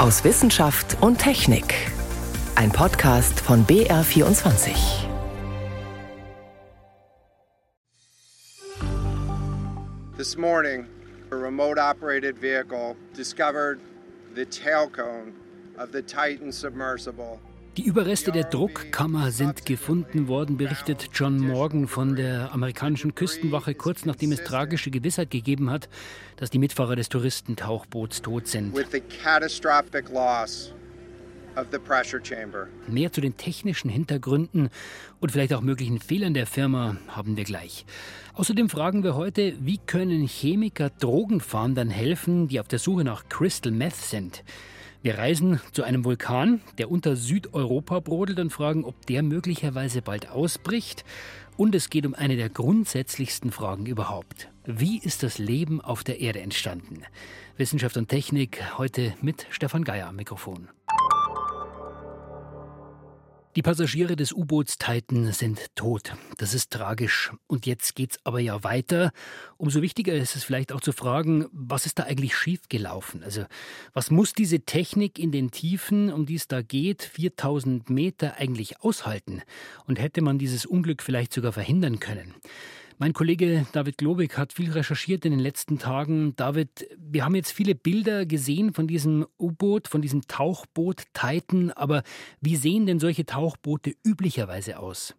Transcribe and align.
aus 0.00 0.24
Wissenschaft 0.24 0.96
und 1.02 1.18
Technik. 1.18 1.74
Ein 2.54 2.72
Podcast 2.72 3.38
von 3.38 3.66
BR24. 3.66 4.74
This 10.16 10.38
morning, 10.38 10.86
a 11.30 11.36
remote 11.36 11.78
operated 11.78 12.38
vehicle 12.38 12.96
discovered 13.12 13.78
the 14.34 14.46
tail 14.46 14.88
cone 14.88 15.34
of 15.76 15.92
the 15.92 16.00
Titan 16.00 16.50
submersible. 16.50 17.38
Die 17.76 17.84
Überreste 17.84 18.32
der 18.32 18.44
Druckkammer 18.44 19.30
sind 19.30 19.64
gefunden 19.64 20.26
worden, 20.26 20.56
berichtet 20.56 21.08
John 21.14 21.38
Morgan 21.38 21.86
von 21.86 22.16
der 22.16 22.52
amerikanischen 22.52 23.14
Küstenwache, 23.14 23.76
kurz 23.76 24.04
nachdem 24.04 24.32
es 24.32 24.42
tragische 24.42 24.90
Gewissheit 24.90 25.30
gegeben 25.30 25.70
hat, 25.70 25.88
dass 26.36 26.50
die 26.50 26.58
Mitfahrer 26.58 26.96
des 26.96 27.08
Touristentauchboots 27.08 28.22
tot 28.22 28.48
sind. 28.48 28.74
Mehr 32.88 33.12
zu 33.12 33.20
den 33.20 33.36
technischen 33.36 33.88
Hintergründen 33.88 34.70
und 35.20 35.30
vielleicht 35.30 35.54
auch 35.54 35.60
möglichen 35.60 36.00
Fehlern 36.00 36.34
der 36.34 36.48
Firma 36.48 36.96
haben 37.06 37.36
wir 37.36 37.44
gleich. 37.44 37.86
Außerdem 38.34 38.68
fragen 38.68 39.04
wir 39.04 39.14
heute, 39.14 39.54
wie 39.60 39.78
können 39.78 40.26
Chemiker 40.26 40.90
Drogenfahndern 40.90 41.88
helfen, 41.88 42.48
die 42.48 42.58
auf 42.58 42.66
der 42.66 42.80
Suche 42.80 43.04
nach 43.04 43.28
Crystal 43.28 43.70
Meth 43.70 43.94
sind. 43.94 44.42
Wir 45.02 45.16
reisen 45.16 45.60
zu 45.72 45.82
einem 45.82 46.04
Vulkan, 46.04 46.60
der 46.76 46.90
unter 46.90 47.16
Südeuropa 47.16 48.00
brodelt 48.00 48.38
und 48.38 48.50
fragen, 48.50 48.84
ob 48.84 49.06
der 49.06 49.22
möglicherweise 49.22 50.02
bald 50.02 50.28
ausbricht. 50.28 51.06
Und 51.56 51.74
es 51.74 51.88
geht 51.88 52.04
um 52.04 52.14
eine 52.14 52.36
der 52.36 52.50
grundsätzlichsten 52.50 53.50
Fragen 53.50 53.86
überhaupt. 53.86 54.50
Wie 54.66 54.98
ist 54.98 55.22
das 55.22 55.38
Leben 55.38 55.80
auf 55.80 56.04
der 56.04 56.20
Erde 56.20 56.40
entstanden? 56.40 57.02
Wissenschaft 57.56 57.96
und 57.96 58.08
Technik 58.08 58.76
heute 58.76 59.14
mit 59.22 59.46
Stefan 59.48 59.84
Geier 59.84 60.08
am 60.08 60.16
Mikrofon. 60.16 60.68
Die 63.56 63.62
Passagiere 63.62 64.14
des 64.14 64.32
U-Boots 64.32 64.78
Titan 64.78 65.32
sind 65.32 65.74
tot. 65.74 66.12
Das 66.38 66.54
ist 66.54 66.70
tragisch. 66.70 67.32
Und 67.48 67.66
jetzt 67.66 67.96
geht's 67.96 68.16
aber 68.22 68.38
ja 68.38 68.62
weiter. 68.62 69.10
Umso 69.56 69.82
wichtiger 69.82 70.14
ist 70.14 70.36
es 70.36 70.44
vielleicht 70.44 70.70
auch 70.70 70.80
zu 70.80 70.92
fragen, 70.92 71.46
was 71.50 71.84
ist 71.84 71.98
da 71.98 72.04
eigentlich 72.04 72.36
schiefgelaufen? 72.36 73.24
Also, 73.24 73.46
was 73.92 74.12
muss 74.12 74.34
diese 74.34 74.60
Technik 74.60 75.18
in 75.18 75.32
den 75.32 75.50
Tiefen, 75.50 76.12
um 76.12 76.26
die 76.26 76.36
es 76.36 76.46
da 76.46 76.62
geht, 76.62 77.02
4000 77.02 77.90
Meter 77.90 78.36
eigentlich 78.36 78.82
aushalten? 78.82 79.42
Und 79.84 79.98
hätte 79.98 80.22
man 80.22 80.38
dieses 80.38 80.64
Unglück 80.64 81.02
vielleicht 81.02 81.32
sogar 81.32 81.52
verhindern 81.52 81.98
können? 81.98 82.36
Mein 83.02 83.14
Kollege 83.14 83.64
David 83.72 83.96
Globig 83.96 84.36
hat 84.36 84.52
viel 84.52 84.70
recherchiert 84.70 85.24
in 85.24 85.30
den 85.30 85.40
letzten 85.40 85.78
Tagen. 85.78 86.36
David, 86.36 86.86
wir 86.98 87.24
haben 87.24 87.34
jetzt 87.34 87.50
viele 87.50 87.74
Bilder 87.74 88.26
gesehen 88.26 88.74
von 88.74 88.86
diesem 88.86 89.26
U-Boot, 89.38 89.88
von 89.88 90.02
diesem 90.02 90.28
Tauchboot 90.28 91.04
Titan, 91.14 91.70
aber 91.70 92.02
wie 92.42 92.56
sehen 92.56 92.84
denn 92.84 93.00
solche 93.00 93.24
Tauchboote 93.24 93.94
üblicherweise 94.04 94.78
aus? 94.78 95.14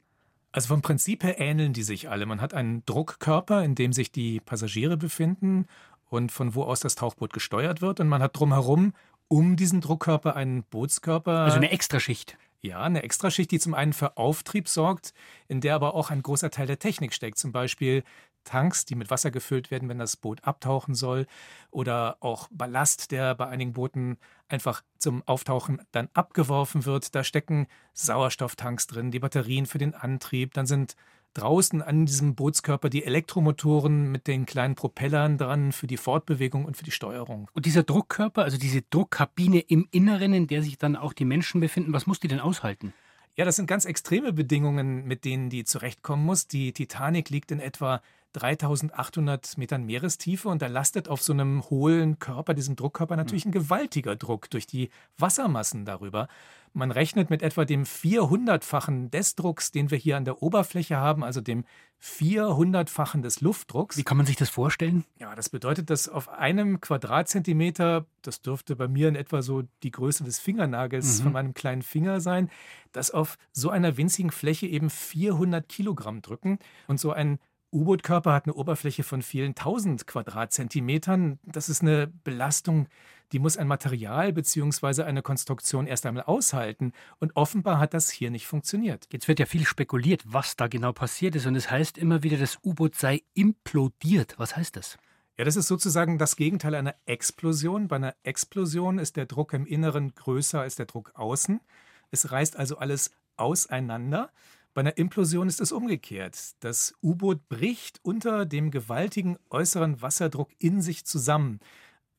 Also 0.51 0.67
vom 0.67 0.83
Prinzip 0.83 1.23
her 1.23 1.39
ähneln 1.39 1.73
die 1.73 1.81
sich 1.81 2.07
alle. 2.07 2.27
Man 2.27 2.39
hat 2.39 2.53
einen 2.53 2.85
Druckkörper, 2.85 3.63
in 3.63 3.73
dem 3.73 3.93
sich 3.93 4.11
die 4.11 4.39
Passagiere 4.41 4.95
befinden 4.95 5.65
und 6.07 6.31
von 6.31 6.53
wo 6.53 6.61
aus 6.65 6.81
das 6.81 6.93
Tauchboot 6.93 7.33
gesteuert 7.33 7.81
wird. 7.81 7.99
Und 7.99 8.09
man 8.09 8.21
hat 8.21 8.37
drumherum 8.37 8.93
um 9.27 9.55
diesen 9.55 9.81
Druckkörper 9.81 10.35
einen 10.35 10.61
Bootskörper. 10.65 11.31
Also 11.31 11.57
eine 11.57 11.71
Extraschicht. 11.71 12.37
Ja, 12.63 12.81
eine 12.81 13.01
Extraschicht, 13.01 13.49
die 13.49 13.59
zum 13.59 13.73
einen 13.73 13.91
für 13.91 14.17
Auftrieb 14.17 14.67
sorgt, 14.67 15.13
in 15.47 15.61
der 15.61 15.73
aber 15.73 15.95
auch 15.95 16.11
ein 16.11 16.21
großer 16.21 16.51
Teil 16.51 16.67
der 16.67 16.77
Technik 16.77 17.11
steckt. 17.13 17.39
Zum 17.39 17.51
Beispiel 17.51 18.03
Tanks, 18.43 18.85
die 18.85 18.93
mit 18.93 19.09
Wasser 19.09 19.31
gefüllt 19.31 19.71
werden, 19.71 19.89
wenn 19.89 19.97
das 19.97 20.15
Boot 20.15 20.43
abtauchen 20.43 20.93
soll. 20.93 21.25
Oder 21.71 22.17
auch 22.19 22.47
Ballast, 22.51 23.11
der 23.11 23.33
bei 23.33 23.47
einigen 23.47 23.73
Booten 23.73 24.17
einfach 24.47 24.83
zum 24.99 25.23
Auftauchen 25.27 25.81
dann 25.91 26.09
abgeworfen 26.13 26.85
wird. 26.85 27.15
Da 27.15 27.23
stecken 27.23 27.67
Sauerstofftanks 27.93 28.85
drin, 28.85 29.09
die 29.09 29.19
Batterien 29.19 29.65
für 29.65 29.79
den 29.79 29.95
Antrieb. 29.95 30.53
Dann 30.53 30.67
sind 30.67 30.95
draußen 31.33 31.81
an 31.81 32.05
diesem 32.05 32.35
Bootskörper 32.35 32.89
die 32.89 33.03
Elektromotoren 33.03 34.11
mit 34.11 34.27
den 34.27 34.45
kleinen 34.45 34.75
Propellern 34.75 35.37
dran 35.37 35.71
für 35.71 35.87
die 35.87 35.97
Fortbewegung 35.97 36.65
und 36.65 36.77
für 36.77 36.83
die 36.83 36.91
Steuerung. 36.91 37.49
Und 37.53 37.65
dieser 37.65 37.83
Druckkörper, 37.83 38.43
also 38.43 38.57
diese 38.57 38.81
Druckkabine 38.81 39.59
im 39.59 39.87
Inneren, 39.91 40.33
in 40.33 40.47
der 40.47 40.63
sich 40.63 40.77
dann 40.77 40.95
auch 40.95 41.13
die 41.13 41.25
Menschen 41.25 41.61
befinden, 41.61 41.93
was 41.93 42.07
muss 42.07 42.19
die 42.19 42.27
denn 42.27 42.39
aushalten? 42.39 42.93
Ja, 43.35 43.45
das 43.45 43.55
sind 43.55 43.67
ganz 43.67 43.85
extreme 43.85 44.33
Bedingungen, 44.33 45.05
mit 45.05 45.23
denen 45.23 45.49
die 45.49 45.63
zurechtkommen 45.63 46.25
muss. 46.25 46.47
Die 46.47 46.73
Titanic 46.73 47.29
liegt 47.29 47.51
in 47.51 47.61
etwa 47.61 48.01
3800 48.33 49.57
Metern 49.57 49.85
Meerestiefe 49.85 50.49
und 50.49 50.61
da 50.61 50.67
lastet 50.67 51.09
auf 51.09 51.21
so 51.21 51.33
einem 51.33 51.69
hohlen 51.69 52.19
Körper, 52.19 52.53
diesem 52.53 52.75
Druckkörper, 52.75 53.15
natürlich 53.15 53.45
ein 53.45 53.51
gewaltiger 53.51 54.15
Druck 54.15 54.49
durch 54.49 54.67
die 54.67 54.89
Wassermassen 55.17 55.85
darüber. 55.85 56.27
Man 56.73 56.91
rechnet 56.91 57.29
mit 57.29 57.41
etwa 57.41 57.65
dem 57.65 57.83
400-fachen 57.83 59.09
des 59.11 59.35
Drucks, 59.35 59.71
den 59.71 59.91
wir 59.91 59.97
hier 59.97 60.15
an 60.15 60.23
der 60.23 60.41
Oberfläche 60.41 60.95
haben, 60.95 61.23
also 61.23 61.41
dem 61.41 61.65
400-fachen 62.01 63.21
des 63.21 63.41
Luftdrucks. 63.41 63.97
Wie 63.97 64.03
kann 64.03 64.17
man 64.17 64.25
sich 64.25 64.37
das 64.37 64.49
vorstellen? 64.49 65.03
Ja, 65.19 65.35
das 65.35 65.49
bedeutet, 65.49 65.89
dass 65.89 66.07
auf 66.07 66.29
einem 66.29 66.79
Quadratzentimeter, 66.79 68.05
das 68.21 68.41
dürfte 68.41 68.77
bei 68.77 68.87
mir 68.87 69.09
in 69.09 69.15
etwa 69.15 69.41
so 69.41 69.63
die 69.83 69.91
Größe 69.91 70.23
des 70.23 70.39
Fingernagels 70.39 71.19
mhm. 71.19 71.23
von 71.23 71.33
meinem 71.33 71.53
kleinen 71.53 71.81
Finger 71.81 72.21
sein, 72.21 72.49
dass 72.93 73.11
auf 73.11 73.37
so 73.51 73.69
einer 73.69 73.97
winzigen 73.97 74.31
Fläche 74.31 74.65
eben 74.65 74.89
400 74.89 75.67
Kilogramm 75.67 76.21
drücken 76.21 76.57
und 76.87 76.99
so 76.99 77.11
ein 77.11 77.37
U-Boot-Körper 77.73 78.33
hat 78.33 78.45
eine 78.45 78.53
Oberfläche 78.53 79.03
von 79.03 79.21
vielen 79.21 79.55
tausend 79.55 80.05
Quadratzentimetern. 80.05 81.39
Das 81.43 81.69
ist 81.69 81.81
eine 81.81 82.07
Belastung, 82.07 82.87
die 83.31 83.39
muss 83.39 83.57
ein 83.57 83.67
Material 83.67 84.33
bzw. 84.33 85.03
eine 85.03 85.21
Konstruktion 85.21 85.87
erst 85.87 86.05
einmal 86.05 86.23
aushalten. 86.23 86.91
Und 87.19 87.35
offenbar 87.35 87.79
hat 87.79 87.93
das 87.93 88.09
hier 88.09 88.29
nicht 88.29 88.45
funktioniert. 88.45 89.07
Jetzt 89.11 89.27
wird 89.27 89.39
ja 89.39 89.45
viel 89.45 89.65
spekuliert, 89.65 90.23
was 90.25 90.55
da 90.57 90.67
genau 90.67 90.91
passiert 90.91 91.35
ist. 91.35 91.45
Und 91.45 91.55
es 91.55 91.71
heißt 91.71 91.97
immer 91.97 92.23
wieder, 92.23 92.37
das 92.37 92.59
U-Boot 92.63 92.95
sei 92.95 93.21
implodiert. 93.33 94.35
Was 94.37 94.57
heißt 94.57 94.75
das? 94.75 94.97
Ja, 95.37 95.45
das 95.45 95.55
ist 95.55 95.67
sozusagen 95.67 96.17
das 96.17 96.35
Gegenteil 96.35 96.75
einer 96.75 96.95
Explosion. 97.05 97.87
Bei 97.87 97.95
einer 97.95 98.15
Explosion 98.23 98.99
ist 98.99 99.15
der 99.15 99.25
Druck 99.25 99.53
im 99.53 99.65
Inneren 99.65 100.13
größer 100.13 100.59
als 100.59 100.75
der 100.75 100.85
Druck 100.87 101.11
außen. 101.15 101.61
Es 102.11 102.31
reißt 102.31 102.57
also 102.57 102.77
alles 102.77 103.11
auseinander. 103.37 104.31
Bei 104.73 104.81
einer 104.81 104.97
Implosion 104.97 105.47
ist 105.49 105.59
es 105.59 105.71
umgekehrt. 105.71 106.37
Das 106.61 106.93
U-Boot 107.03 107.49
bricht 107.49 107.99
unter 108.03 108.45
dem 108.45 108.71
gewaltigen 108.71 109.37
äußeren 109.49 110.01
Wasserdruck 110.01 110.49
in 110.59 110.81
sich 110.81 111.05
zusammen. 111.05 111.59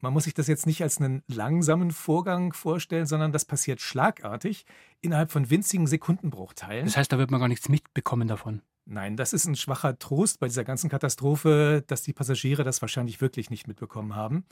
Man 0.00 0.12
muss 0.12 0.24
sich 0.24 0.34
das 0.34 0.48
jetzt 0.48 0.66
nicht 0.66 0.82
als 0.82 0.98
einen 0.98 1.22
langsamen 1.28 1.92
Vorgang 1.92 2.52
vorstellen, 2.52 3.06
sondern 3.06 3.32
das 3.32 3.44
passiert 3.44 3.80
schlagartig 3.80 4.66
innerhalb 5.00 5.30
von 5.30 5.48
winzigen 5.48 5.86
Sekundenbruchteilen. 5.86 6.84
Das 6.84 6.96
heißt, 6.96 7.12
da 7.12 7.18
wird 7.18 7.30
man 7.30 7.40
gar 7.40 7.48
nichts 7.48 7.68
mitbekommen 7.68 8.28
davon. 8.28 8.60
Nein, 8.84 9.16
das 9.16 9.32
ist 9.32 9.46
ein 9.46 9.54
schwacher 9.54 9.98
Trost 9.98 10.40
bei 10.40 10.48
dieser 10.48 10.64
ganzen 10.64 10.90
Katastrophe, 10.90 11.84
dass 11.86 12.02
die 12.02 12.12
Passagiere 12.12 12.64
das 12.64 12.82
wahrscheinlich 12.82 13.20
wirklich 13.20 13.48
nicht 13.48 13.68
mitbekommen 13.68 14.16
haben. 14.16 14.44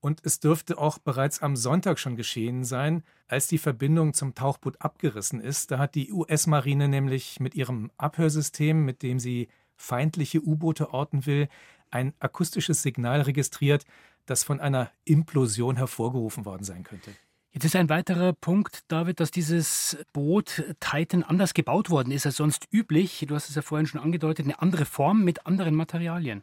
Und 0.00 0.20
es 0.24 0.38
dürfte 0.38 0.78
auch 0.78 0.98
bereits 0.98 1.42
am 1.42 1.56
Sonntag 1.56 1.98
schon 1.98 2.16
geschehen 2.16 2.64
sein, 2.64 3.02
als 3.26 3.48
die 3.48 3.58
Verbindung 3.58 4.14
zum 4.14 4.34
Tauchboot 4.34 4.80
abgerissen 4.80 5.40
ist. 5.40 5.70
Da 5.70 5.78
hat 5.78 5.94
die 5.94 6.12
US-Marine 6.12 6.88
nämlich 6.88 7.40
mit 7.40 7.54
ihrem 7.54 7.90
Abhörsystem, 7.98 8.84
mit 8.84 9.02
dem 9.02 9.18
sie 9.18 9.48
feindliche 9.76 10.40
U-Boote 10.40 10.92
orten 10.92 11.26
will, 11.26 11.48
ein 11.90 12.12
akustisches 12.20 12.82
Signal 12.82 13.22
registriert, 13.22 13.84
das 14.26 14.44
von 14.44 14.60
einer 14.60 14.90
Implosion 15.04 15.76
hervorgerufen 15.76 16.44
worden 16.44 16.64
sein 16.64 16.84
könnte. 16.84 17.12
Jetzt 17.50 17.64
ist 17.64 17.76
ein 17.76 17.88
weiterer 17.88 18.34
Punkt, 18.34 18.84
David, 18.88 19.20
dass 19.20 19.30
dieses 19.30 19.96
Boot 20.12 20.62
Titan 20.80 21.22
anders 21.22 21.54
gebaut 21.54 21.88
worden 21.88 22.10
ist 22.12 22.26
als 22.26 22.36
sonst 22.36 22.68
üblich. 22.70 23.24
Du 23.26 23.34
hast 23.34 23.48
es 23.48 23.54
ja 23.54 23.62
vorhin 23.62 23.86
schon 23.86 24.00
angedeutet, 24.00 24.44
eine 24.44 24.60
andere 24.60 24.84
Form 24.84 25.24
mit 25.24 25.46
anderen 25.46 25.74
Materialien. 25.74 26.42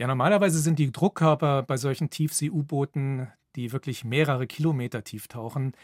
Ja, 0.00 0.06
normalerweise 0.06 0.60
sind 0.60 0.78
die 0.78 0.90
Druckkörper 0.90 1.62
bei 1.62 1.76
solchen 1.76 2.08
Tiefsee-U-Booten, 2.08 3.28
die 3.54 3.70
wirklich 3.70 4.02
mehrere 4.02 4.46
Kilometer 4.46 5.04
tief 5.04 5.28
tauchen, 5.28 5.74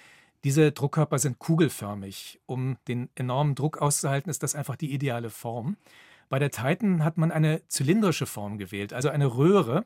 diese 0.43 0.73
Druckkörper 0.73 1.19
sind 1.19 1.39
kugelförmig. 1.39 2.41
Um 2.47 2.79
den 2.89 3.11
enormen 3.15 3.55
Druck 3.55 3.77
auszuhalten, 3.77 4.31
ist 4.31 4.43
das 4.43 4.55
einfach 4.55 4.77
die 4.77 4.91
ideale 4.91 5.29
Form. 5.29 5.77
Bei 6.31 6.39
der 6.39 6.51
Titan 6.51 7.05
hat 7.05 7.19
man 7.19 7.31
eine 7.31 7.61
zylindrische 7.69 8.25
Form 8.25 8.57
gewählt, 8.57 8.95
also 8.95 9.11
eine 9.11 9.37
Röhre. 9.37 9.85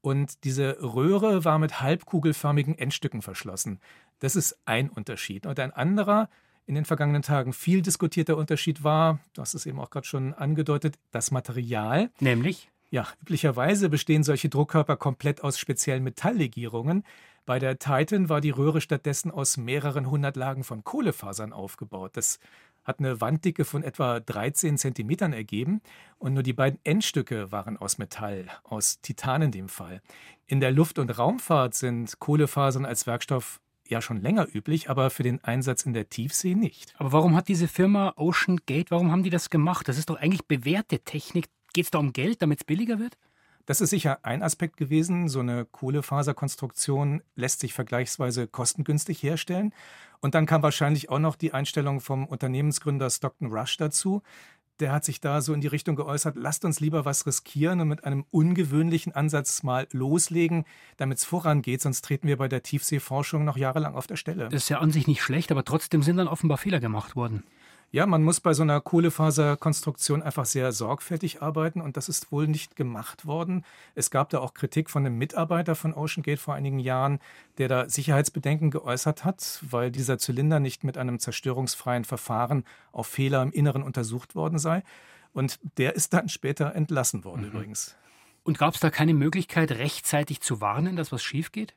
Und 0.00 0.44
diese 0.44 0.80
Röhre 0.80 1.44
war 1.44 1.58
mit 1.58 1.80
halbkugelförmigen 1.80 2.78
Endstücken 2.78 3.22
verschlossen. 3.22 3.80
Das 4.20 4.36
ist 4.36 4.56
ein 4.66 4.88
Unterschied. 4.88 5.46
Und 5.46 5.58
ein 5.58 5.72
anderer, 5.72 6.28
in 6.66 6.76
den 6.76 6.84
vergangenen 6.84 7.22
Tagen 7.22 7.52
viel 7.52 7.82
diskutierter 7.82 8.36
Unterschied 8.36 8.84
war, 8.84 9.18
du 9.32 9.42
hast 9.42 9.54
es 9.54 9.66
eben 9.66 9.80
auch 9.80 9.90
gerade 9.90 10.06
schon 10.06 10.32
angedeutet, 10.32 10.94
das 11.10 11.32
Material. 11.32 12.12
Nämlich? 12.20 12.70
Ja, 12.94 13.08
üblicherweise 13.20 13.88
bestehen 13.88 14.22
solche 14.22 14.48
Druckkörper 14.48 14.96
komplett 14.96 15.42
aus 15.42 15.58
speziellen 15.58 16.04
Metalllegierungen. 16.04 17.02
Bei 17.44 17.58
der 17.58 17.80
Titan 17.80 18.28
war 18.28 18.40
die 18.40 18.50
Röhre 18.50 18.80
stattdessen 18.80 19.32
aus 19.32 19.56
mehreren 19.56 20.08
hundert 20.08 20.36
Lagen 20.36 20.62
von 20.62 20.84
Kohlefasern 20.84 21.52
aufgebaut. 21.52 22.12
Das 22.16 22.38
hat 22.84 23.00
eine 23.00 23.20
Wanddicke 23.20 23.64
von 23.64 23.82
etwa 23.82 24.20
13 24.20 24.78
Zentimetern 24.78 25.32
ergeben 25.32 25.80
und 26.18 26.34
nur 26.34 26.44
die 26.44 26.52
beiden 26.52 26.78
Endstücke 26.84 27.50
waren 27.50 27.76
aus 27.76 27.98
Metall, 27.98 28.46
aus 28.62 29.00
Titan 29.00 29.42
in 29.42 29.50
dem 29.50 29.68
Fall. 29.68 30.00
In 30.46 30.60
der 30.60 30.70
Luft- 30.70 31.00
und 31.00 31.18
Raumfahrt 31.18 31.74
sind 31.74 32.20
Kohlefasern 32.20 32.84
als 32.86 33.08
Werkstoff 33.08 33.60
ja 33.88 34.00
schon 34.02 34.22
länger 34.22 34.46
üblich, 34.54 34.88
aber 34.88 35.10
für 35.10 35.24
den 35.24 35.42
Einsatz 35.42 35.82
in 35.84 35.94
der 35.94 36.10
Tiefsee 36.10 36.54
nicht. 36.54 36.94
Aber 36.98 37.10
warum 37.10 37.34
hat 37.34 37.48
diese 37.48 37.66
Firma 37.66 38.12
Ocean 38.14 38.60
Gate, 38.66 38.92
warum 38.92 39.10
haben 39.10 39.24
die 39.24 39.30
das 39.30 39.50
gemacht? 39.50 39.88
Das 39.88 39.98
ist 39.98 40.10
doch 40.10 40.16
eigentlich 40.16 40.46
bewährte 40.46 41.00
Technik. 41.00 41.48
Geht 41.74 41.84
es 41.84 41.90
da 41.90 41.98
um 41.98 42.14
Geld, 42.14 42.40
damit 42.40 42.60
es 42.60 42.64
billiger 42.64 42.98
wird? 42.98 43.18
Das 43.66 43.80
ist 43.80 43.90
sicher 43.90 44.18
ein 44.22 44.42
Aspekt 44.42 44.76
gewesen. 44.76 45.28
So 45.28 45.40
eine 45.40 45.64
Kohlefaserkonstruktion 45.64 47.22
lässt 47.34 47.60
sich 47.60 47.74
vergleichsweise 47.74 48.46
kostengünstig 48.46 49.22
herstellen. 49.22 49.72
Und 50.20 50.34
dann 50.34 50.46
kam 50.46 50.62
wahrscheinlich 50.62 51.10
auch 51.10 51.18
noch 51.18 51.34
die 51.34 51.52
Einstellung 51.52 52.00
vom 52.00 52.26
Unternehmensgründer 52.26 53.10
Stockton 53.10 53.52
Rush 53.52 53.76
dazu. 53.76 54.22
Der 54.80 54.92
hat 54.92 55.04
sich 55.04 55.20
da 55.20 55.40
so 55.40 55.52
in 55.52 55.60
die 55.60 55.68
Richtung 55.68 55.94
geäußert, 55.94 56.36
lasst 56.36 56.64
uns 56.64 56.80
lieber 56.80 57.04
was 57.04 57.26
riskieren 57.26 57.80
und 57.80 57.88
mit 57.88 58.04
einem 58.04 58.24
ungewöhnlichen 58.30 59.12
Ansatz 59.12 59.62
mal 59.62 59.86
loslegen, 59.92 60.64
damit 60.96 61.18
es 61.18 61.24
vorangeht, 61.24 61.80
sonst 61.80 62.04
treten 62.04 62.26
wir 62.26 62.38
bei 62.38 62.48
der 62.48 62.64
Tiefseeforschung 62.64 63.44
noch 63.44 63.56
jahrelang 63.56 63.94
auf 63.94 64.08
der 64.08 64.16
Stelle. 64.16 64.48
Das 64.48 64.64
ist 64.64 64.68
ja 64.70 64.80
an 64.80 64.90
sich 64.90 65.06
nicht 65.06 65.22
schlecht, 65.22 65.52
aber 65.52 65.64
trotzdem 65.64 66.02
sind 66.02 66.16
dann 66.16 66.26
offenbar 66.26 66.58
Fehler 66.58 66.80
gemacht 66.80 67.14
worden. 67.14 67.44
Ja, 67.90 68.06
man 68.06 68.22
muss 68.22 68.40
bei 68.40 68.52
so 68.54 68.62
einer 68.62 68.80
Kohlefaserkonstruktion 68.80 70.22
einfach 70.22 70.46
sehr 70.46 70.72
sorgfältig 70.72 71.42
arbeiten 71.42 71.80
und 71.80 71.96
das 71.96 72.08
ist 72.08 72.32
wohl 72.32 72.48
nicht 72.48 72.74
gemacht 72.74 73.24
worden. 73.24 73.64
Es 73.94 74.10
gab 74.10 74.30
da 74.30 74.40
auch 74.40 74.52
Kritik 74.52 74.90
von 74.90 75.06
einem 75.06 75.16
Mitarbeiter 75.16 75.74
von 75.74 75.94
OceanGate 75.94 76.40
vor 76.40 76.54
einigen 76.54 76.80
Jahren, 76.80 77.20
der 77.58 77.68
da 77.68 77.88
Sicherheitsbedenken 77.88 78.70
geäußert 78.70 79.24
hat, 79.24 79.60
weil 79.62 79.92
dieser 79.92 80.18
Zylinder 80.18 80.58
nicht 80.58 80.82
mit 80.82 80.98
einem 80.98 81.20
zerstörungsfreien 81.20 82.04
Verfahren 82.04 82.64
auf 82.90 83.06
Fehler 83.06 83.42
im 83.42 83.52
Inneren 83.52 83.82
untersucht 83.82 84.34
worden 84.34 84.58
sei. 84.58 84.82
Und 85.32 85.58
der 85.78 85.94
ist 85.94 86.12
dann 86.12 86.28
später 86.28 86.74
entlassen 86.74 87.24
worden 87.24 87.42
mhm. 87.42 87.48
übrigens. 87.48 87.96
Und 88.44 88.58
gab 88.58 88.74
es 88.74 88.80
da 88.80 88.90
keine 88.90 89.14
Möglichkeit, 89.14 89.72
rechtzeitig 89.72 90.40
zu 90.40 90.60
warnen, 90.60 90.96
dass 90.96 91.12
was 91.12 91.22
schief 91.22 91.50
geht? 91.50 91.74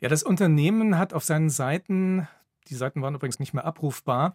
Ja, 0.00 0.08
das 0.08 0.22
Unternehmen 0.22 0.98
hat 0.98 1.14
auf 1.14 1.24
seinen 1.24 1.48
Seiten, 1.48 2.28
die 2.68 2.74
Seiten 2.74 3.00
waren 3.00 3.14
übrigens 3.14 3.38
nicht 3.38 3.54
mehr 3.54 3.64
abrufbar, 3.64 4.34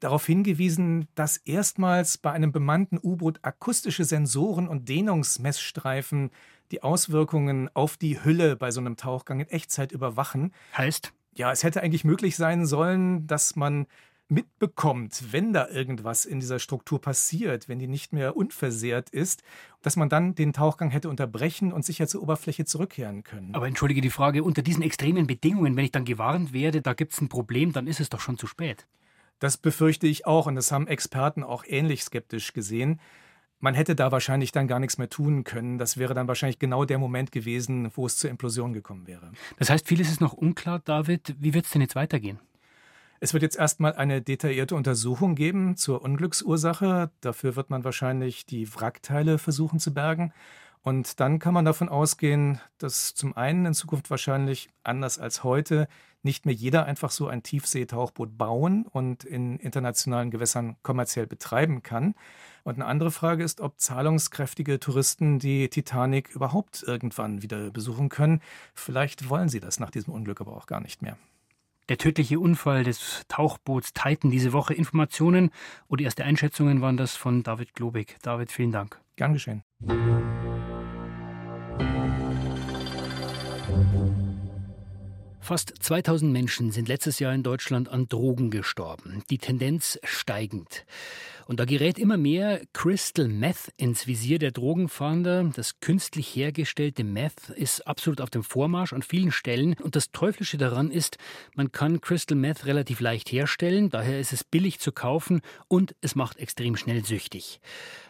darauf 0.00 0.26
hingewiesen, 0.26 1.08
dass 1.14 1.36
erstmals 1.38 2.18
bei 2.18 2.32
einem 2.32 2.52
bemannten 2.52 2.98
U-Boot 3.02 3.38
akustische 3.42 4.04
Sensoren 4.04 4.68
und 4.68 4.88
Dehnungsmessstreifen 4.88 6.30
die 6.70 6.82
Auswirkungen 6.82 7.70
auf 7.74 7.96
die 7.96 8.22
Hülle 8.22 8.56
bei 8.56 8.70
so 8.70 8.80
einem 8.80 8.96
Tauchgang 8.96 9.40
in 9.40 9.48
Echtzeit 9.48 9.92
überwachen. 9.92 10.52
Heißt? 10.76 11.12
Ja, 11.34 11.52
es 11.52 11.62
hätte 11.62 11.82
eigentlich 11.82 12.04
möglich 12.04 12.36
sein 12.36 12.66
sollen, 12.66 13.26
dass 13.26 13.56
man 13.56 13.86
mitbekommt, 14.28 15.32
wenn 15.32 15.52
da 15.52 15.68
irgendwas 15.68 16.24
in 16.24 16.40
dieser 16.40 16.58
Struktur 16.58 17.00
passiert, 17.00 17.68
wenn 17.68 17.78
die 17.78 17.86
nicht 17.86 18.12
mehr 18.12 18.36
unversehrt 18.36 19.10
ist, 19.10 19.42
dass 19.82 19.96
man 19.96 20.08
dann 20.08 20.34
den 20.34 20.52
Tauchgang 20.52 20.90
hätte 20.90 21.08
unterbrechen 21.08 21.72
und 21.72 21.84
sicher 21.84 22.08
zur 22.08 22.22
Oberfläche 22.22 22.64
zurückkehren 22.64 23.22
können. 23.22 23.54
Aber 23.54 23.68
entschuldige 23.68 24.00
die 24.00 24.10
Frage, 24.10 24.42
unter 24.42 24.62
diesen 24.62 24.82
extremen 24.82 25.26
Bedingungen, 25.28 25.76
wenn 25.76 25.84
ich 25.84 25.92
dann 25.92 26.04
gewarnt 26.04 26.52
werde, 26.52 26.82
da 26.82 26.94
gibt 26.94 27.12
es 27.12 27.20
ein 27.20 27.28
Problem, 27.28 27.72
dann 27.72 27.86
ist 27.86 28.00
es 28.00 28.08
doch 28.08 28.20
schon 28.20 28.36
zu 28.36 28.48
spät. 28.48 28.86
Das 29.38 29.56
befürchte 29.56 30.06
ich 30.06 30.26
auch 30.26 30.46
und 30.46 30.54
das 30.54 30.72
haben 30.72 30.86
Experten 30.86 31.42
auch 31.42 31.64
ähnlich 31.66 32.02
skeptisch 32.02 32.52
gesehen. 32.52 33.00
Man 33.58 33.74
hätte 33.74 33.94
da 33.94 34.12
wahrscheinlich 34.12 34.52
dann 34.52 34.68
gar 34.68 34.80
nichts 34.80 34.98
mehr 34.98 35.08
tun 35.08 35.44
können. 35.44 35.78
Das 35.78 35.96
wäre 35.96 36.14
dann 36.14 36.28
wahrscheinlich 36.28 36.58
genau 36.58 36.84
der 36.84 36.98
Moment 36.98 37.32
gewesen, 37.32 37.90
wo 37.94 38.06
es 38.06 38.16
zur 38.16 38.30
Implosion 38.30 38.72
gekommen 38.72 39.06
wäre. 39.06 39.32
Das 39.58 39.70
heißt, 39.70 39.88
vieles 39.88 40.10
ist 40.10 40.20
noch 40.20 40.34
unklar, 40.34 40.80
David. 40.80 41.34
Wie 41.38 41.54
wird 41.54 41.64
es 41.64 41.70
denn 41.70 41.80
jetzt 41.80 41.96
weitergehen? 41.96 42.38
Es 43.18 43.32
wird 43.32 43.42
jetzt 43.42 43.56
erstmal 43.56 43.94
eine 43.94 44.20
detaillierte 44.20 44.74
Untersuchung 44.74 45.34
geben 45.34 45.76
zur 45.76 46.02
Unglücksursache. 46.02 47.10
Dafür 47.22 47.56
wird 47.56 47.70
man 47.70 47.82
wahrscheinlich 47.82 48.44
die 48.44 48.72
Wrackteile 48.74 49.38
versuchen 49.38 49.78
zu 49.78 49.94
bergen. 49.94 50.32
Und 50.86 51.18
dann 51.18 51.40
kann 51.40 51.52
man 51.52 51.64
davon 51.64 51.88
ausgehen, 51.88 52.60
dass 52.78 53.12
zum 53.16 53.36
einen 53.36 53.66
in 53.66 53.74
Zukunft 53.74 54.08
wahrscheinlich 54.08 54.68
anders 54.84 55.18
als 55.18 55.42
heute 55.42 55.88
nicht 56.22 56.46
mehr 56.46 56.54
jeder 56.54 56.84
einfach 56.84 57.10
so 57.10 57.26
ein 57.26 57.42
Tiefseetauchboot 57.42 58.38
bauen 58.38 58.86
und 58.92 59.24
in 59.24 59.58
internationalen 59.58 60.30
Gewässern 60.30 60.76
kommerziell 60.84 61.26
betreiben 61.26 61.82
kann. 61.82 62.14
Und 62.62 62.76
eine 62.76 62.86
andere 62.86 63.10
Frage 63.10 63.42
ist, 63.42 63.60
ob 63.60 63.80
zahlungskräftige 63.80 64.78
Touristen 64.78 65.40
die 65.40 65.68
Titanic 65.70 66.30
überhaupt 66.30 66.84
irgendwann 66.86 67.42
wieder 67.42 67.72
besuchen 67.72 68.08
können. 68.08 68.40
Vielleicht 68.72 69.28
wollen 69.28 69.48
sie 69.48 69.58
das 69.58 69.80
nach 69.80 69.90
diesem 69.90 70.14
Unglück 70.14 70.40
aber 70.40 70.56
auch 70.56 70.66
gar 70.66 70.80
nicht 70.80 71.02
mehr. 71.02 71.18
Der 71.88 71.98
tödliche 71.98 72.38
Unfall 72.38 72.84
des 72.84 73.24
Tauchboots 73.26 73.92
Titan 73.92 74.30
diese 74.30 74.52
Woche. 74.52 74.72
Informationen 74.72 75.50
und 75.88 76.00
erste 76.00 76.22
Einschätzungen 76.22 76.80
waren 76.80 76.96
das 76.96 77.16
von 77.16 77.42
David 77.42 77.74
Globig. 77.74 78.18
David, 78.22 78.52
vielen 78.52 78.70
Dank. 78.70 79.00
Gern 79.16 79.32
geschehen. 79.32 79.64
Fast 85.46 85.74
2000 85.78 86.32
Menschen 86.32 86.72
sind 86.72 86.88
letztes 86.88 87.20
Jahr 87.20 87.32
in 87.32 87.44
Deutschland 87.44 87.88
an 87.88 88.08
Drogen 88.08 88.50
gestorben. 88.50 89.22
Die 89.30 89.38
Tendenz 89.38 89.96
steigend. 90.02 90.84
Und 91.46 91.60
da 91.60 91.64
gerät 91.64 91.96
immer 91.98 92.16
mehr 92.16 92.60
Crystal 92.72 93.28
Meth 93.28 93.72
ins 93.76 94.08
Visier 94.08 94.40
der 94.40 94.50
Drogenfahnder. 94.50 95.52
Das 95.54 95.78
künstlich 95.78 96.34
hergestellte 96.34 97.04
Meth 97.04 97.50
ist 97.50 97.86
absolut 97.86 98.20
auf 98.20 98.30
dem 98.30 98.42
Vormarsch 98.42 98.92
an 98.92 99.02
vielen 99.02 99.30
Stellen. 99.30 99.76
Und 99.80 99.94
das 99.94 100.10
Teuflische 100.10 100.58
daran 100.58 100.90
ist, 100.90 101.18
man 101.54 101.70
kann 101.70 102.00
Crystal 102.00 102.36
Meth 102.36 102.66
relativ 102.66 102.98
leicht 102.98 103.30
herstellen. 103.30 103.90
Daher 103.90 104.18
ist 104.18 104.32
es 104.32 104.42
billig 104.42 104.80
zu 104.80 104.90
kaufen 104.90 105.40
und 105.68 105.94
es 106.00 106.16
macht 106.16 106.38
extrem 106.38 106.76
schnell 106.76 107.04
süchtig. 107.04 107.60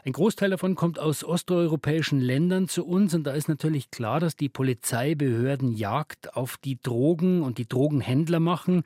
Ein 0.07 0.13
Großteil 0.13 0.49
davon 0.49 0.75
kommt 0.75 0.99
aus 0.99 1.23
osteuropäischen 1.23 2.21
Ländern 2.21 2.69
zu 2.69 2.87
uns. 2.87 3.13
Und 3.13 3.25
da 3.25 3.33
ist 3.33 3.49
natürlich 3.49 3.91
klar, 3.91 4.19
dass 4.19 4.37
die 4.37 4.49
Polizeibehörden 4.49 5.73
Jagd 5.73 6.35
auf 6.35 6.57
die 6.57 6.81
Drogen 6.81 7.43
und 7.43 7.59
die 7.59 7.69
Drogenhändler 7.69 8.41
machen. 8.41 8.83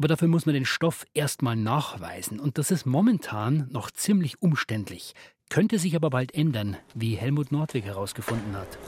Aber 0.00 0.08
dafür 0.08 0.28
muss 0.28 0.46
man 0.46 0.54
den 0.54 0.64
Stoff 0.64 1.04
erstmal 1.12 1.56
nachweisen. 1.56 2.40
Und 2.40 2.56
das 2.56 2.70
ist 2.70 2.86
momentan 2.86 3.68
noch 3.70 3.90
ziemlich 3.90 4.40
umständlich. 4.40 5.14
Könnte 5.50 5.78
sich 5.78 5.94
aber 5.94 6.08
bald 6.08 6.34
ändern, 6.34 6.78
wie 6.94 7.16
Helmut 7.16 7.52
Nordwig 7.52 7.84
herausgefunden 7.84 8.56
hat. 8.56 8.78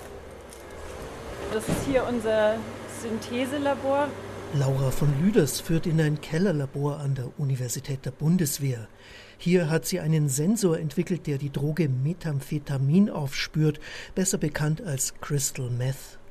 Das 1.52 1.68
ist 1.68 1.84
hier 1.84 2.06
unser 2.08 2.56
Syntheselabor. 3.02 4.08
Laura 4.54 4.90
von 4.90 5.12
Lüders 5.22 5.60
führt 5.60 5.86
in 5.86 6.00
ein 6.00 6.18
Kellerlabor 6.22 6.98
an 7.00 7.14
der 7.14 7.38
Universität 7.38 8.06
der 8.06 8.12
Bundeswehr. 8.12 8.88
Hier 9.36 9.68
hat 9.68 9.84
sie 9.84 10.00
einen 10.00 10.30
Sensor 10.30 10.78
entwickelt, 10.78 11.26
der 11.26 11.36
die 11.36 11.52
Droge 11.52 11.90
Methamphetamin 11.90 13.10
aufspürt, 13.10 13.80
besser 14.14 14.38
bekannt 14.38 14.80
als 14.80 15.20
Crystal 15.20 15.68
Meth. 15.68 16.21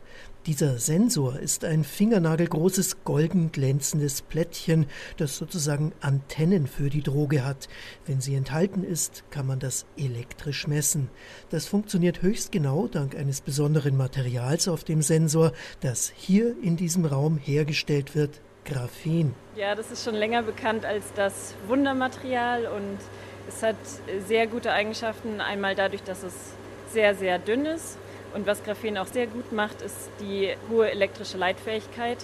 Dieser 0.47 0.79
Sensor 0.79 1.37
ist 1.37 1.63
ein 1.63 1.83
fingernagelgroßes 1.83 3.03
golden 3.03 3.51
glänzendes 3.51 4.23
Plättchen, 4.23 4.87
das 5.17 5.37
sozusagen 5.37 5.93
Antennen 6.01 6.65
für 6.65 6.89
die 6.89 7.03
Droge 7.03 7.45
hat. 7.45 7.69
Wenn 8.07 8.21
sie 8.21 8.33
enthalten 8.33 8.83
ist, 8.83 9.23
kann 9.29 9.45
man 9.45 9.59
das 9.59 9.85
elektrisch 9.97 10.65
messen. 10.65 11.11
Das 11.51 11.67
funktioniert 11.67 12.23
höchst 12.23 12.51
genau 12.51 12.87
dank 12.87 13.15
eines 13.15 13.41
besonderen 13.41 13.95
Materials 13.95 14.67
auf 14.67 14.83
dem 14.83 15.03
Sensor, 15.03 15.51
das 15.81 16.11
hier 16.15 16.55
in 16.63 16.75
diesem 16.75 17.05
Raum 17.05 17.37
hergestellt 17.37 18.15
wird, 18.15 18.41
Graphen. 18.65 19.35
Ja, 19.55 19.75
das 19.75 19.91
ist 19.91 20.03
schon 20.03 20.15
länger 20.15 20.41
bekannt 20.41 20.85
als 20.85 21.05
das 21.15 21.53
Wundermaterial 21.67 22.65
und 22.65 22.97
es 23.47 23.61
hat 23.61 23.75
sehr 24.27 24.47
gute 24.47 24.71
Eigenschaften. 24.71 25.39
Einmal 25.39 25.75
dadurch, 25.75 26.01
dass 26.01 26.23
es 26.23 26.33
sehr, 26.91 27.13
sehr 27.13 27.37
dünn 27.37 27.67
ist 27.67 27.99
und 28.33 28.47
was 28.47 28.63
Graphen 28.63 28.97
auch 28.97 29.07
sehr 29.07 29.27
gut 29.27 29.51
macht, 29.51 29.81
ist 29.81 30.09
die 30.19 30.49
hohe 30.69 30.89
elektrische 30.89 31.37
Leitfähigkeit. 31.37 32.17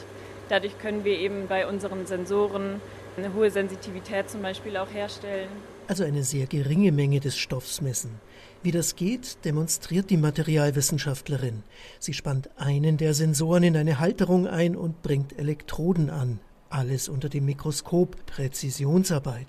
Dadurch 0.49 0.77
können 0.79 1.03
wir 1.03 1.17
eben 1.17 1.47
bei 1.47 1.67
unseren 1.67 2.05
Sensoren 2.05 2.81
eine 3.17 3.33
hohe 3.33 3.51
Sensitivität 3.51 4.29
zum 4.29 4.41
Beispiel 4.41 4.77
auch 4.77 4.91
herstellen. 4.93 5.49
Also 5.87 6.03
eine 6.03 6.23
sehr 6.23 6.47
geringe 6.47 6.91
Menge 6.91 7.19
des 7.19 7.37
Stoffs 7.37 7.81
messen. 7.81 8.19
Wie 8.63 8.71
das 8.71 8.95
geht, 8.95 9.45
demonstriert 9.45 10.09
die 10.09 10.17
Materialwissenschaftlerin. 10.17 11.63
Sie 11.99 12.13
spannt 12.13 12.49
einen 12.57 12.97
der 12.97 13.13
Sensoren 13.13 13.63
in 13.63 13.77
eine 13.77 13.99
Halterung 13.99 14.47
ein 14.47 14.75
und 14.75 15.01
bringt 15.01 15.37
Elektroden 15.37 16.09
an. 16.09 16.39
Alles 16.69 17.07
unter 17.07 17.29
dem 17.29 17.45
Mikroskop, 17.45 18.25
Präzisionsarbeit. 18.25 19.47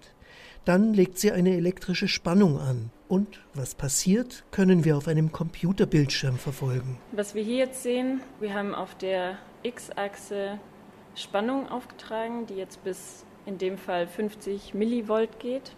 Dann 0.65 0.95
legt 0.95 1.19
sie 1.19 1.33
eine 1.33 1.57
elektrische 1.57 2.09
Spannung 2.09 2.59
an. 2.59 2.91
Und 3.09 3.41
was 3.55 3.75
passiert, 3.75 4.45
können 4.51 4.85
wir 4.85 4.97
auf 4.97 5.09
einem 5.09 5.33
Computerbildschirm 5.33 6.37
verfolgen. 6.37 6.99
Was 7.13 7.35
wir 7.35 7.43
hier 7.43 7.57
jetzt 7.57 7.83
sehen, 7.83 8.21
wir 8.39 8.53
haben 8.53 8.75
auf 8.75 8.95
der 8.95 9.39
X-Achse 9.63 10.61
Spannung 11.15 11.69
aufgetragen, 11.69 12.47
die 12.47 12.55
jetzt 12.55 12.85
bis 12.85 13.25
in 13.47 13.59
dem 13.59 13.79
Fall 13.79 14.07
50 14.07 14.75
Millivolt 14.75 15.41
geht. 15.41 15.75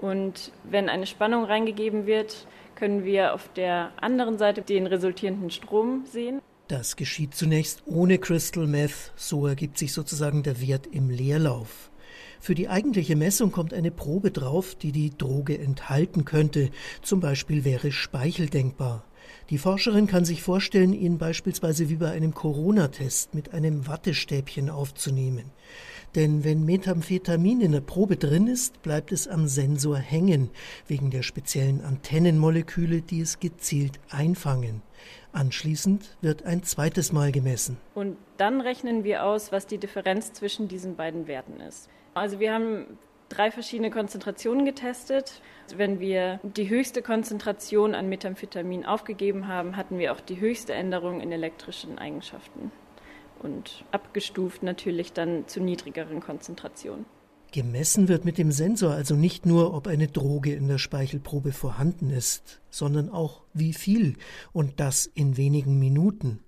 Und 0.00 0.52
wenn 0.64 0.88
eine 0.88 1.06
Spannung 1.06 1.44
reingegeben 1.44 2.06
wird, 2.06 2.46
können 2.74 3.04
wir 3.04 3.34
auf 3.34 3.48
der 3.52 3.92
anderen 4.00 4.38
Seite 4.38 4.62
den 4.62 4.86
resultierenden 4.86 5.50
Strom 5.50 6.04
sehen. 6.06 6.40
Das 6.68 6.96
geschieht 6.96 7.34
zunächst 7.34 7.82
ohne 7.86 8.18
Crystal 8.18 8.66
Meth, 8.66 9.12
so 9.16 9.46
ergibt 9.46 9.76
sich 9.78 9.92
sozusagen 9.92 10.42
der 10.42 10.60
Wert 10.60 10.86
im 10.86 11.10
Leerlauf. 11.10 11.90
Für 12.40 12.54
die 12.54 12.68
eigentliche 12.68 13.16
Messung 13.16 13.52
kommt 13.52 13.72
eine 13.72 13.90
Probe 13.90 14.30
drauf, 14.30 14.74
die 14.74 14.92
die 14.92 15.16
Droge 15.16 15.58
enthalten 15.58 16.24
könnte. 16.24 16.70
Zum 17.02 17.20
Beispiel 17.20 17.64
wäre 17.64 17.92
Speichel 17.92 18.48
denkbar. 18.48 19.04
Die 19.50 19.58
Forscherin 19.58 20.06
kann 20.06 20.24
sich 20.24 20.42
vorstellen, 20.42 20.92
ihn 20.92 21.18
beispielsweise 21.18 21.88
wie 21.88 21.96
bei 21.96 22.10
einem 22.10 22.34
Corona-Test 22.34 23.34
mit 23.34 23.52
einem 23.52 23.86
Wattestäbchen 23.86 24.70
aufzunehmen. 24.70 25.50
Denn 26.14 26.44
wenn 26.44 26.64
Methamphetamin 26.64 27.60
in 27.60 27.72
der 27.72 27.80
Probe 27.80 28.16
drin 28.16 28.46
ist, 28.46 28.82
bleibt 28.82 29.10
es 29.10 29.26
am 29.26 29.48
Sensor 29.48 29.98
hängen, 29.98 30.50
wegen 30.86 31.10
der 31.10 31.22
speziellen 31.22 31.80
Antennenmoleküle, 31.82 33.02
die 33.02 33.20
es 33.20 33.40
gezielt 33.40 33.98
einfangen. 34.10 34.82
Anschließend 35.32 36.16
wird 36.20 36.44
ein 36.44 36.62
zweites 36.62 37.12
Mal 37.12 37.32
gemessen. 37.32 37.76
Und 37.94 38.16
dann 38.36 38.60
rechnen 38.60 39.02
wir 39.02 39.24
aus, 39.24 39.50
was 39.50 39.66
die 39.66 39.78
Differenz 39.78 40.32
zwischen 40.32 40.68
diesen 40.68 40.94
beiden 40.94 41.26
Werten 41.26 41.60
ist. 41.60 41.88
Also 42.14 42.38
wir 42.38 42.54
haben 42.54 42.98
drei 43.28 43.50
verschiedene 43.50 43.90
Konzentrationen 43.90 44.64
getestet. 44.64 45.40
Wenn 45.76 45.98
wir 45.98 46.40
die 46.42 46.68
höchste 46.68 47.02
Konzentration 47.02 47.94
an 47.94 48.08
Methamphetamin 48.08 48.86
aufgegeben 48.86 49.48
haben, 49.48 49.76
hatten 49.76 49.98
wir 49.98 50.12
auch 50.12 50.20
die 50.20 50.40
höchste 50.40 50.74
Änderung 50.74 51.20
in 51.20 51.32
elektrischen 51.32 51.98
Eigenschaften 51.98 52.70
und 53.40 53.84
abgestuft 53.90 54.62
natürlich 54.62 55.12
dann 55.12 55.48
zu 55.48 55.60
niedrigeren 55.60 56.20
Konzentrationen. 56.20 57.04
Gemessen 57.54 58.08
wird 58.08 58.24
mit 58.24 58.36
dem 58.36 58.50
Sensor 58.50 58.94
also 58.94 59.14
nicht 59.14 59.46
nur, 59.46 59.74
ob 59.74 59.86
eine 59.86 60.08
Droge 60.08 60.52
in 60.52 60.66
der 60.66 60.78
Speichelprobe 60.78 61.52
vorhanden 61.52 62.10
ist, 62.10 62.60
sondern 62.68 63.08
auch 63.08 63.42
wie 63.52 63.72
viel 63.72 64.16
und 64.52 64.80
das 64.80 65.06
in 65.06 65.36
wenigen 65.36 65.78
Minuten. 65.78 66.40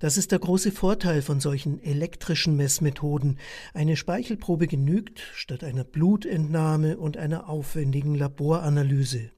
Das 0.00 0.18
ist 0.18 0.32
der 0.32 0.38
große 0.38 0.70
Vorteil 0.70 1.22
von 1.22 1.40
solchen 1.40 1.82
elektrischen 1.82 2.56
Messmethoden. 2.56 3.38
Eine 3.72 3.96
Speichelprobe 3.96 4.66
genügt 4.66 5.22
statt 5.32 5.64
einer 5.64 5.84
Blutentnahme 5.84 6.98
und 6.98 7.16
einer 7.16 7.48
aufwendigen 7.48 8.14
Laboranalyse. 8.14 9.30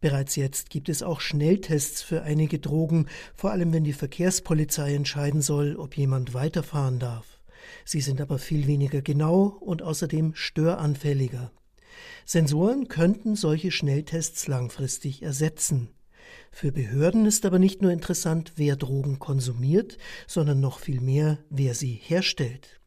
Bereits 0.00 0.36
jetzt 0.36 0.70
gibt 0.70 0.88
es 0.88 1.02
auch 1.02 1.20
Schnelltests 1.20 2.02
für 2.02 2.22
einige 2.22 2.60
Drogen, 2.60 3.08
vor 3.34 3.50
allem 3.50 3.72
wenn 3.72 3.82
die 3.82 3.92
Verkehrspolizei 3.92 4.94
entscheiden 4.94 5.42
soll, 5.42 5.74
ob 5.74 5.96
jemand 5.96 6.34
weiterfahren 6.34 7.00
darf. 7.00 7.35
Sie 7.84 8.00
sind 8.00 8.20
aber 8.20 8.38
viel 8.38 8.66
weniger 8.66 9.02
genau 9.02 9.56
und 9.60 9.82
außerdem 9.82 10.34
störanfälliger. 10.34 11.52
Sensoren 12.24 12.88
könnten 12.88 13.36
solche 13.36 13.70
Schnelltests 13.70 14.48
langfristig 14.48 15.22
ersetzen. 15.22 15.90
Für 16.50 16.72
Behörden 16.72 17.26
ist 17.26 17.46
aber 17.46 17.58
nicht 17.58 17.82
nur 17.82 17.92
interessant, 17.92 18.52
wer 18.56 18.76
Drogen 18.76 19.18
konsumiert, 19.18 19.98
sondern 20.26 20.60
noch 20.60 20.80
viel 20.80 21.00
mehr, 21.00 21.38
wer 21.50 21.74
sie 21.74 21.92
herstellt. 21.92 22.80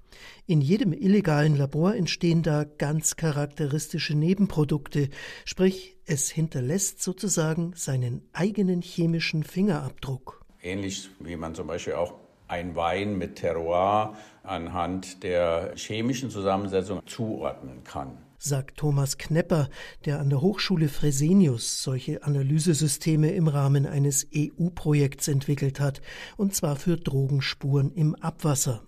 In 0.45 0.61
jedem 0.61 0.93
illegalen 0.93 1.55
Labor 1.55 1.95
entstehen 1.95 2.41
da 2.41 2.63
ganz 2.63 3.15
charakteristische 3.15 4.15
Nebenprodukte, 4.15 5.09
sprich 5.45 5.97
es 6.05 6.29
hinterlässt 6.29 7.01
sozusagen 7.01 7.73
seinen 7.75 8.27
eigenen 8.33 8.81
chemischen 8.81 9.43
Fingerabdruck. 9.43 10.43
Ähnlich 10.61 11.09
wie 11.19 11.35
man 11.35 11.55
zum 11.55 11.67
Beispiel 11.67 11.93
auch 11.93 12.15
ein 12.49 12.75
Wein 12.75 13.17
mit 13.17 13.37
Terroir 13.37 14.15
anhand 14.43 15.23
der 15.23 15.73
chemischen 15.75 16.29
Zusammensetzung 16.29 17.01
zuordnen 17.05 17.83
kann 17.83 18.17
sagt 18.41 18.77
Thomas 18.77 19.17
Knepper, 19.17 19.69
der 20.05 20.19
an 20.19 20.29
der 20.29 20.41
Hochschule 20.41 20.87
Fresenius 20.87 21.83
solche 21.83 22.23
Analysesysteme 22.23 23.31
im 23.31 23.49
Rahmen 23.49 23.85
eines 23.85 24.27
EU-Projekts 24.33 25.27
entwickelt 25.27 25.81
hat, 25.81 26.01
und 26.37 26.55
zwar 26.55 26.77
für 26.77 26.95
Drogenspuren 26.95 27.91
im 27.91 28.15
Abwasser. 28.15 28.81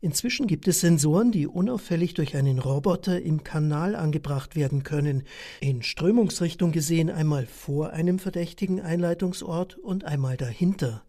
Inzwischen 0.00 0.46
gibt 0.46 0.68
es 0.68 0.80
Sensoren, 0.80 1.32
die 1.32 1.48
unauffällig 1.48 2.14
durch 2.14 2.36
einen 2.36 2.60
Roboter 2.60 3.20
im 3.20 3.42
Kanal 3.42 3.96
angebracht 3.96 4.54
werden 4.54 4.84
können, 4.84 5.24
in 5.60 5.82
Strömungsrichtung 5.82 6.70
gesehen 6.70 7.10
einmal 7.10 7.46
vor 7.46 7.90
einem 7.90 8.20
verdächtigen 8.20 8.80
Einleitungsort 8.80 9.76
und 9.76 10.04
einmal 10.04 10.36
dahinter. 10.36 11.02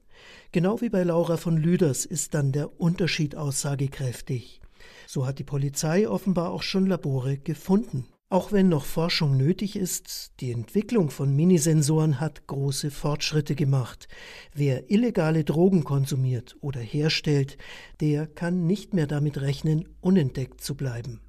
Genau 0.55 0.79
wie 0.79 0.87
bei 0.87 1.03
Laura 1.03 1.35
von 1.35 1.57
Lüders 1.57 2.05
ist 2.05 2.33
dann 2.33 2.53
der 2.53 2.79
Unterschied 2.79 3.35
aussagekräftig. 3.35 4.61
So 5.05 5.27
hat 5.27 5.37
die 5.37 5.43
Polizei 5.43 6.07
offenbar 6.07 6.51
auch 6.51 6.63
schon 6.63 6.85
Labore 6.85 7.37
gefunden. 7.37 8.07
Auch 8.29 8.53
wenn 8.53 8.69
noch 8.69 8.85
Forschung 8.85 9.35
nötig 9.35 9.75
ist, 9.75 10.31
die 10.39 10.53
Entwicklung 10.53 11.09
von 11.09 11.35
Minisensoren 11.35 12.21
hat 12.21 12.47
große 12.47 12.89
Fortschritte 12.89 13.53
gemacht. 13.53 14.07
Wer 14.53 14.89
illegale 14.89 15.43
Drogen 15.43 15.83
konsumiert 15.83 16.55
oder 16.61 16.79
herstellt, 16.79 17.57
der 17.99 18.25
kann 18.25 18.65
nicht 18.65 18.93
mehr 18.93 19.07
damit 19.07 19.41
rechnen, 19.41 19.89
unentdeckt 19.99 20.61
zu 20.61 20.75
bleiben. 20.75 21.19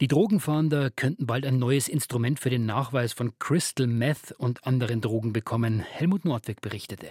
Die 0.00 0.08
Drogenfahnder 0.08 0.90
könnten 0.90 1.26
bald 1.26 1.44
ein 1.44 1.58
neues 1.58 1.86
Instrument 1.86 2.40
für 2.40 2.48
den 2.48 2.64
Nachweis 2.64 3.12
von 3.12 3.38
Crystal 3.38 3.86
Meth 3.86 4.32
und 4.38 4.66
anderen 4.66 5.02
Drogen 5.02 5.34
bekommen. 5.34 5.80
Helmut 5.80 6.24
Nordweg 6.24 6.62
berichtete. 6.62 7.08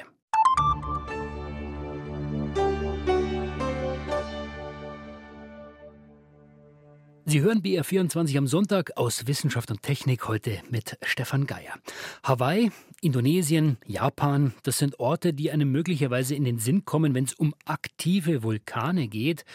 Sie 7.29 7.41
hören 7.41 7.61
BR24 7.61 8.39
am 8.39 8.47
Sonntag 8.47 8.97
aus 8.97 9.27
Wissenschaft 9.27 9.69
und 9.69 9.83
Technik 9.83 10.27
heute 10.27 10.63
mit 10.71 10.97
Stefan 11.03 11.45
Geier. 11.45 11.75
Hawaii, 12.23 12.71
Indonesien, 13.01 13.77
Japan, 13.85 14.55
das 14.63 14.79
sind 14.79 14.99
Orte, 14.99 15.31
die 15.31 15.51
einem 15.51 15.71
möglicherweise 15.71 16.33
in 16.33 16.43
den 16.43 16.57
Sinn 16.57 16.85
kommen, 16.85 17.13
wenn 17.13 17.25
es 17.25 17.35
um 17.35 17.53
aktive 17.65 18.41
Vulkane 18.41 19.07
geht. 19.07 19.45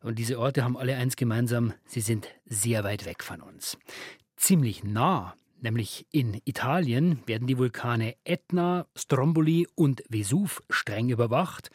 Und 0.00 0.20
diese 0.20 0.38
Orte 0.38 0.62
haben 0.62 0.76
alle 0.76 0.94
eins 0.94 1.16
gemeinsam, 1.16 1.72
sie 1.86 2.02
sind 2.02 2.28
sehr 2.46 2.84
weit 2.84 3.04
weg 3.04 3.24
von 3.24 3.40
uns. 3.40 3.78
Ziemlich 4.36 4.84
nah 4.84 5.34
Nämlich 5.60 6.06
in 6.12 6.40
Italien 6.44 7.20
werden 7.26 7.48
die 7.48 7.58
Vulkane 7.58 8.14
Etna, 8.22 8.86
Stromboli 8.94 9.66
und 9.74 10.04
Vesuv 10.08 10.62
streng 10.70 11.08
überwacht. 11.08 11.70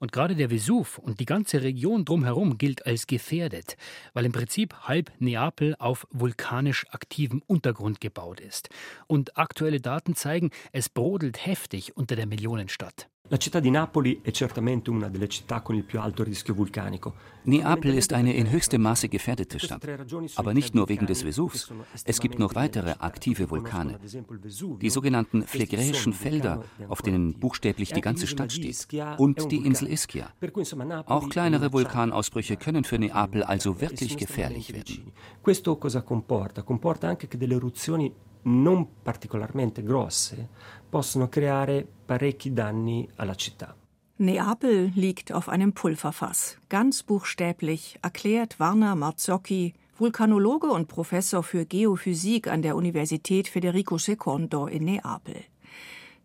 Und 0.00 0.10
gerade 0.10 0.34
der 0.34 0.50
Vesuv 0.50 0.98
und 0.98 1.20
die 1.20 1.24
ganze 1.24 1.62
Region 1.62 2.04
drumherum 2.04 2.58
gilt 2.58 2.84
als 2.84 3.06
gefährdet, 3.06 3.76
weil 4.12 4.24
im 4.24 4.32
Prinzip 4.32 4.74
halb 4.82 5.12
Neapel 5.20 5.76
auf 5.78 6.06
vulkanisch 6.10 6.86
aktivem 6.90 7.40
Untergrund 7.46 8.00
gebaut 8.00 8.40
ist. 8.40 8.70
Und 9.06 9.36
aktuelle 9.36 9.80
Daten 9.80 10.16
zeigen, 10.16 10.50
es 10.72 10.88
brodelt 10.88 11.46
heftig 11.46 11.96
unter 11.96 12.16
der 12.16 12.26
Millionenstadt. 12.26 13.08
Neapel 17.44 17.94
ist 17.94 18.12
eine 18.12 18.34
in 18.34 18.50
höchstem 18.50 18.82
Maße 18.82 19.08
gefährdete 19.08 19.58
Stadt. 19.58 19.82
Aber 20.36 20.54
nicht 20.54 20.74
nur 20.74 20.88
wegen 20.88 21.06
des 21.06 21.22
Vesuvs. 21.22 21.70
Es 22.04 22.20
gibt 22.20 22.38
noch 22.38 22.54
weitere 22.54 22.92
aktive 22.98 23.50
Vulkane. 23.50 23.98
Die 24.80 24.90
sogenannten 24.90 25.42
phlegräischen 25.42 26.12
Felder, 26.12 26.64
auf 26.88 27.02
denen 27.02 27.34
buchstäblich 27.38 27.92
die 27.92 28.00
ganze 28.00 28.26
Stadt 28.26 28.52
steht. 28.52 28.88
Und 29.18 29.50
die 29.50 29.58
Insel 29.58 29.88
Ischia. 29.88 30.30
Auch 31.06 31.28
kleinere 31.28 31.72
Vulkanausbrüche 31.72 32.56
können 32.56 32.84
für 32.84 32.98
Neapel 32.98 33.42
also 33.42 33.80
wirklich 33.80 34.16
gefährlich 34.16 34.72
werden. 34.72 35.12
Questo 35.42 35.76
cosa 35.76 36.02
comporta? 36.02 36.62
Comporta 36.62 37.08
anche 37.08 37.26
che 37.28 37.38
delle 37.38 37.54
eruzioni 37.54 38.12
non 38.48 39.02
particolarmente 39.02 39.82
grosse 39.82 40.48
possono 40.88 41.28
creare 41.28 41.86
parecchi 42.04 42.52
danni 42.52 43.08
alla 43.16 43.34
città. 43.34 43.74
Neapel 44.16 44.90
liegt 44.94 45.32
auf 45.32 45.48
einem 45.48 45.72
Pulverfass. 45.72 46.58
Ganz 46.68 47.04
buchstäblich 47.04 47.98
erklärt 48.02 48.58
Warner 48.58 48.96
Marzocchi, 48.96 49.74
Vulkanologe 49.96 50.68
und 50.68 50.88
Professor 50.88 51.42
für 51.42 51.64
Geophysik 51.64 52.48
an 52.48 52.62
der 52.62 52.74
Universität 52.74 53.46
Federico 53.46 53.96
II 53.96 54.66
in 54.70 54.84
Neapel. 54.84 55.44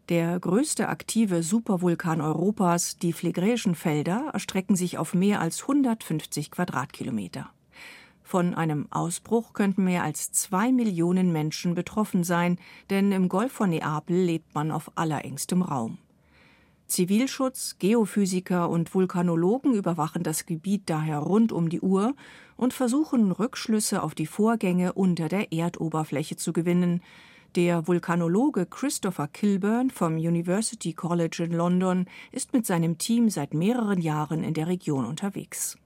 Der 0.10 0.40
größte 0.40 0.90
aktive 0.90 1.44
Supervulkan 1.44 2.20
Europas, 2.20 2.98
die 2.98 3.14
Phlegräischen 3.14 3.76
Felder, 3.76 4.32
erstrecken 4.34 4.76
sich 4.76 4.98
auf 4.98 5.14
mehr 5.14 5.40
als 5.40 5.62
150 5.62 6.52
Quadratkilometer. 6.52 7.52
Von 8.34 8.56
einem 8.56 8.88
Ausbruch 8.90 9.54
könnten 9.54 9.84
mehr 9.84 10.02
als 10.02 10.32
zwei 10.32 10.72
Millionen 10.72 11.32
Menschen 11.32 11.76
betroffen 11.76 12.24
sein, 12.24 12.58
denn 12.90 13.12
im 13.12 13.30
Golf 13.30 13.52
von 13.52 13.70
Neapel 13.70 14.16
lebt 14.16 14.56
man 14.56 14.72
auf 14.72 14.92
allerengstem 14.96 15.62
Raum. 15.62 16.00
Zivilschutz, 16.88 17.76
Geophysiker 17.78 18.72
und 18.72 18.96
Vulkanologen 18.96 19.76
überwachen 19.76 20.24
das 20.24 20.48
Gebiet 20.48 20.90
daher 20.90 21.20
rund 21.20 21.52
um 21.52 21.70
die 21.70 21.82
Uhr 21.82 22.16
und 22.58 22.74
versuchen 22.74 23.32
Rückschlüsse 23.32 24.02
auf 24.02 24.16
die 24.16 24.26
Vorgänge 24.26 24.94
unter 24.94 25.28
der 25.30 25.54
Erdoberfläche 25.54 26.36
zu 26.36 26.54
gewinnen. 26.54 27.04
Der 27.54 27.88
Vulkanologe 27.88 28.66
Christopher 28.66 29.28
Kilburn 29.28 29.92
vom 29.92 30.16
University 30.16 30.94
College 30.94 31.44
in 31.44 31.52
London 31.52 32.08
ist 32.32 32.52
mit 32.52 32.66
seinem 32.66 32.98
Team 32.98 33.30
seit 33.30 33.54
mehreren 33.54 34.02
Jahren 34.02 34.44
in 34.44 34.56
der 34.56 34.66
Region 34.66 35.06
unterwegs. 35.06 35.78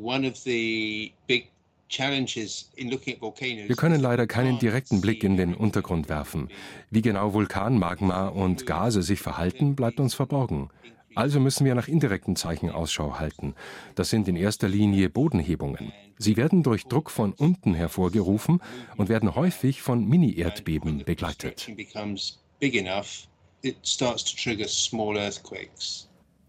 One 0.00 0.24
of 0.30 0.36
the 0.36 1.12
big 1.26 1.50
wir 1.90 3.76
können 3.76 4.00
leider 4.00 4.26
keinen 4.26 4.58
direkten 4.58 5.00
Blick 5.00 5.24
in 5.24 5.36
den 5.36 5.54
Untergrund 5.54 6.08
werfen. 6.08 6.48
Wie 6.90 7.02
genau 7.02 7.34
Vulkanmagma 7.34 8.28
und 8.28 8.64
Gase 8.66 9.02
sich 9.02 9.20
verhalten, 9.20 9.74
bleibt 9.74 9.98
uns 9.98 10.14
verborgen. 10.14 10.70
Also 11.16 11.40
müssen 11.40 11.64
wir 11.64 11.74
nach 11.74 11.88
indirekten 11.88 12.36
Zeichen 12.36 12.70
Ausschau 12.70 13.18
halten. 13.18 13.54
Das 13.96 14.10
sind 14.10 14.28
in 14.28 14.36
erster 14.36 14.68
Linie 14.68 15.10
Bodenhebungen. 15.10 15.92
Sie 16.18 16.36
werden 16.36 16.62
durch 16.62 16.84
Druck 16.84 17.10
von 17.10 17.32
unten 17.32 17.74
hervorgerufen 17.74 18.60
und 18.96 19.08
werden 19.08 19.34
häufig 19.34 19.82
von 19.82 20.06
Mini-Erdbeben 20.06 21.04
begleitet. 21.04 21.68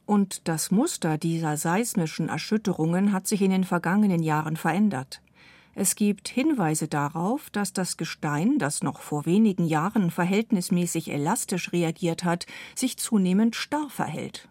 Und 0.06 0.48
das 0.48 0.72
Muster 0.72 1.18
dieser 1.18 1.58
seismischen 1.58 2.30
Erschütterungen 2.30 3.14
hat 3.14 3.28
sich 3.28 3.42
in 3.42 3.52
den 3.52 3.64
vergangenen 3.64 4.22
Jahren 4.22 4.58
verändert. 4.58 5.22
Es 5.74 5.96
gibt 5.96 6.28
Hinweise 6.28 6.88
darauf, 6.88 7.50
dass 7.50 7.72
das 7.72 7.96
Gestein, 7.96 8.60
das 8.60 8.84
noch 8.84 9.00
vor 9.00 9.26
wenigen 9.26 9.66
Jahren 9.66 10.12
verhältnismäßig 10.12 11.10
elastisch 11.12 11.72
reagiert 11.72 12.24
hat, 12.24 12.46
sich 12.76 12.98
zunehmend 12.98 13.56
starr 13.56 13.90
verhält. 13.90 14.50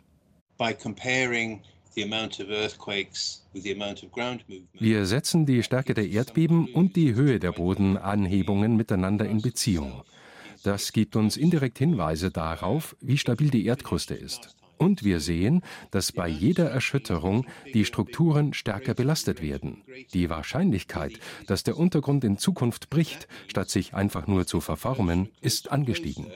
Wir 4.78 5.06
setzen 5.06 5.46
die 5.46 5.62
Stärke 5.62 5.94
der 5.94 6.08
Erdbeben 6.08 6.72
und 6.72 6.96
die 6.96 7.14
Höhe 7.14 7.38
der 7.38 7.52
Bodenanhebungen 7.52 8.76
miteinander 8.76 9.26
in 9.26 9.42
Beziehung. 9.42 10.02
Das 10.62 10.92
gibt 10.92 11.16
uns 11.16 11.36
indirekt 11.36 11.78
Hinweise 11.78 12.30
darauf, 12.30 12.96
wie 13.00 13.18
stabil 13.18 13.50
die 13.50 13.64
Erdkruste 13.66 14.14
ist. 14.14 14.56
Und 14.80 15.04
wir 15.04 15.20
sehen, 15.20 15.60
dass 15.90 16.10
bei 16.10 16.26
jeder 16.26 16.70
Erschütterung 16.70 17.44
die 17.74 17.84
Strukturen 17.84 18.54
stärker 18.54 18.94
belastet 18.94 19.42
werden. 19.42 19.82
Die 20.14 20.30
Wahrscheinlichkeit, 20.30 21.20
dass 21.46 21.62
der 21.62 21.76
Untergrund 21.76 22.24
in 22.24 22.38
Zukunft 22.38 22.88
bricht, 22.88 23.28
statt 23.46 23.68
sich 23.68 23.92
einfach 23.92 24.26
nur 24.26 24.46
zu 24.46 24.62
verformen, 24.62 25.28
ist 25.42 25.70
angestiegen. 25.70 26.28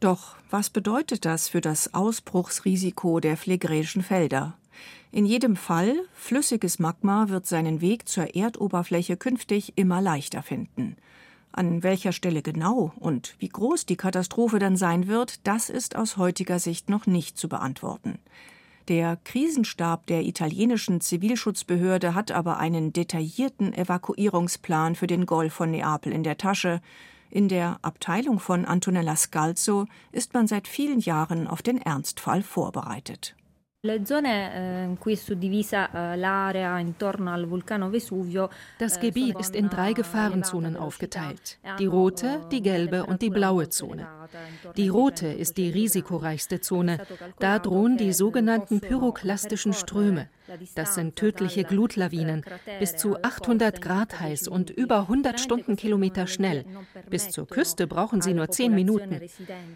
Doch 0.00 0.36
was 0.48 0.70
bedeutet 0.70 1.24
das 1.26 1.48
für 1.50 1.60
das 1.60 1.92
Ausbruchsrisiko 1.92 3.20
der 3.20 3.36
phlegräischen 3.36 4.02
Felder? 4.02 4.56
In 5.12 5.26
jedem 5.26 5.56
Fall, 5.56 5.94
flüssiges 6.14 6.78
Magma 6.78 7.28
wird 7.28 7.46
seinen 7.46 7.82
Weg 7.82 8.08
zur 8.08 8.34
Erdoberfläche 8.34 9.18
künftig 9.18 9.74
immer 9.76 10.00
leichter 10.00 10.42
finden. 10.42 10.96
An 11.56 11.84
welcher 11.84 12.10
Stelle 12.10 12.42
genau 12.42 12.92
und 12.98 13.36
wie 13.38 13.48
groß 13.48 13.86
die 13.86 13.96
Katastrophe 13.96 14.58
dann 14.58 14.76
sein 14.76 15.06
wird, 15.06 15.46
das 15.46 15.70
ist 15.70 15.94
aus 15.94 16.16
heutiger 16.16 16.58
Sicht 16.58 16.90
noch 16.90 17.06
nicht 17.06 17.38
zu 17.38 17.48
beantworten. 17.48 18.18
Der 18.88 19.16
Krisenstab 19.22 20.08
der 20.08 20.24
italienischen 20.24 21.00
Zivilschutzbehörde 21.00 22.16
hat 22.16 22.32
aber 22.32 22.58
einen 22.58 22.92
detaillierten 22.92 23.72
Evakuierungsplan 23.72 24.96
für 24.96 25.06
den 25.06 25.26
Golf 25.26 25.54
von 25.54 25.70
Neapel 25.70 26.12
in 26.12 26.24
der 26.24 26.38
Tasche. 26.38 26.80
In 27.30 27.48
der 27.48 27.78
Abteilung 27.82 28.40
von 28.40 28.64
Antonella 28.64 29.14
Scalzo 29.14 29.86
ist 30.10 30.34
man 30.34 30.48
seit 30.48 30.66
vielen 30.66 30.98
Jahren 30.98 31.46
auf 31.46 31.62
den 31.62 31.80
Ernstfall 31.80 32.42
vorbereitet. 32.42 33.36
Eh, 33.84 34.00
das 38.78 39.00
Gebiet 39.00 39.38
ist 39.38 39.54
in 39.54 39.68
drei 39.68 39.92
Gefahrenzonen 39.92 40.76
aufgeteilt. 40.76 41.58
Die 41.78 41.84
rote, 41.86 42.40
die 42.50 42.62
gelbe 42.62 43.04
und 43.04 43.20
die 43.20 43.28
blaue 43.28 43.68
Zone. 43.68 44.06
Die 44.78 44.88
rote 44.88 45.26
ist 45.26 45.58
die 45.58 45.68
risikoreichste 45.68 46.62
Zone. 46.62 46.98
Da 47.38 47.58
drohen 47.58 47.98
die 47.98 48.14
sogenannten 48.14 48.80
pyroklastischen 48.80 49.74
Ströme. 49.74 50.28
Das 50.74 50.94
sind 50.94 51.16
tödliche 51.16 51.64
Glutlawinen, 51.64 52.44
bis 52.78 52.96
zu 52.96 53.22
800 53.22 53.80
Grad 53.80 54.20
heiß 54.20 54.48
und 54.48 54.70
über 54.70 55.00
100 55.00 55.40
Stundenkilometer 55.40 56.26
schnell. 56.26 56.64
Bis 57.08 57.30
zur 57.30 57.46
Küste 57.46 57.86
brauchen 57.86 58.20
sie 58.20 58.34
nur 58.34 58.48
10 58.48 58.74
Minuten. 58.74 59.20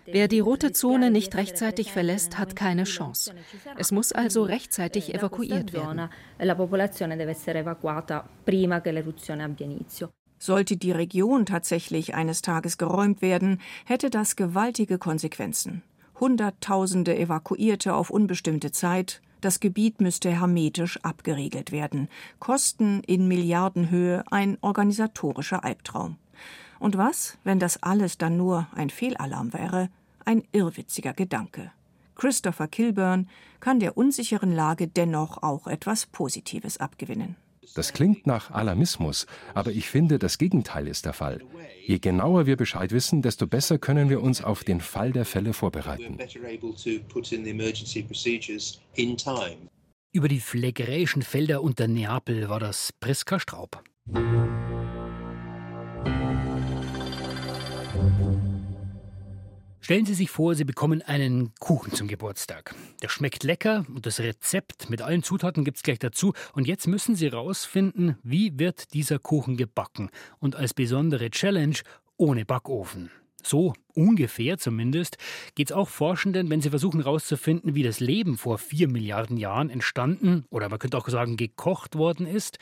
Wer 0.07 0.29
die 0.29 0.41
rote 0.41 0.73
Zone 0.73 1.11
nicht 1.11 1.35
rechtzeitig 1.37 1.93
verlässt, 1.93 2.39
hat 2.39 2.57
keine 2.57 2.85
Chance. 2.85 3.35
Es 3.77 3.93
muss 3.93 4.13
also 4.13 4.43
rechtzeitig 4.43 5.15
evakuiert 5.15 5.73
werden. 5.73 6.09
Sollte 10.41 10.77
die 10.77 10.93
Region 10.93 11.47
tatsächlich 11.47 12.15
eines 12.15 12.43
Tages 12.43 12.79
geräumt 12.79 13.23
werden, 13.23 13.61
hätte 13.85 14.09
das 14.09 14.37
gewaltige 14.37 14.99
Konsequenzen. 14.99 15.83
Hunderttausende 16.21 17.17
Evakuierte 17.17 17.95
auf 17.95 18.11
unbestimmte 18.11 18.71
Zeit, 18.71 19.21
das 19.41 19.61
Gebiet 19.61 20.01
müsste 20.01 20.31
hermetisch 20.31 20.99
abgeriegelt 21.03 21.73
werden. 21.73 22.09
Kosten 22.39 23.03
in 23.07 23.29
Milliardenhöhe, 23.29 24.25
ein 24.31 24.59
organisatorischer 24.61 25.65
Albtraum. 25.65 26.17
Und 26.79 26.97
was, 26.97 27.39
wenn 27.45 27.59
das 27.59 27.83
alles 27.83 28.19
dann 28.19 28.37
nur 28.37 28.67
ein 28.75 28.91
Fehlalarm 28.91 29.53
wäre? 29.53 29.89
Ein 30.25 30.43
irrwitziger 30.53 31.13
Gedanke. 31.13 31.73
Christopher 32.15 32.69
Kilburn 32.69 33.29
kann 33.61 33.81
der 33.81 33.97
unsicheren 33.97 34.53
Lage 34.53 34.89
dennoch 34.89 35.43
auch 35.43 35.67
etwas 35.67 36.07
Positives 36.07 36.79
abgewinnen. 36.79 37.37
Das 37.75 37.93
klingt 37.93 38.27
nach 38.27 38.51
Alarmismus, 38.51 39.27
aber 39.55 39.71
ich 39.71 39.89
finde, 39.89 40.19
das 40.19 40.39
Gegenteil 40.39 40.89
ist 40.89 41.05
der 41.05 41.13
Fall. 41.13 41.41
Je 41.87 41.99
genauer 41.99 42.47
wir 42.47 42.57
Bescheid 42.57 42.93
wissen, 42.93 43.23
desto 43.23 43.47
besser 43.47 43.79
können 43.79 44.11
wir 44.11 44.23
uns 44.23 44.43
auf 44.43 44.65
den 44.65 44.81
Fall 44.81 45.13
der 45.13 45.25
Fälle 45.25 45.53
vorbereiten. 45.53 46.19
Über 50.11 50.29
die 50.29 50.41
phlegräischen 50.41 51.23
Felder 51.23 51.63
unter 51.63 51.87
Neapel 51.87 52.49
war 52.49 52.61
das 52.61 52.93
Priska 52.99 53.39
Straub. 53.39 53.83
Stellen 59.89 60.05
Sie 60.05 60.13
sich 60.13 60.29
vor, 60.29 60.55
Sie 60.55 60.65
bekommen 60.65 61.01
einen 61.01 61.55
Kuchen 61.61 61.95
zum 61.95 62.09
Geburtstag. 62.09 62.75
Der 63.01 63.09
schmeckt 63.09 63.43
lecker 63.43 63.87
und 63.89 64.05
das 64.05 64.21
Rezept 64.21 64.91
mit 64.91 65.01
allen 65.01 65.23
Zutaten 65.23 65.65
gibt 65.65 65.79
es 65.79 65.83
gleich 65.83 65.99
dazu. 65.99 66.35
Und 66.53 66.67
jetzt 66.67 66.87
müssen 66.87 67.17
Sie 67.17 67.29
rausfinden, 67.29 68.19
wie 68.23 68.59
wird 68.59 68.93
dieser 68.93 69.19
Kuchen 69.19 69.57
gebacken. 69.57 70.11
Und 70.41 70.57
als 70.57 70.75
besondere 70.75 71.31
Challenge 71.31 71.77
ohne 72.19 72.45
Backofen. 72.45 73.11
So 73.43 73.73
ungefähr 73.99 74.59
zumindest 74.59 75.19
geht 75.57 75.71
es 75.71 75.77
auch 75.77 75.89
Forschenden, 75.89 76.49
wenn 76.51 76.61
sie 76.61 76.71
versuchen 76.71 77.03
herauszufinden, 77.03 77.75
wie 77.75 77.83
das 77.83 77.99
Leben 77.99 78.39
vor 78.39 78.59
vier 78.59 78.89
Milliarden 78.89 79.37
Jahren 79.37 79.71
entstanden 79.71 80.45
oder 80.51 80.69
man 80.69 80.79
könnte 80.79 80.97
auch 80.97 81.09
sagen 81.09 81.37
gekocht 81.37 81.97
worden 81.97 82.27
ist. 82.27 82.59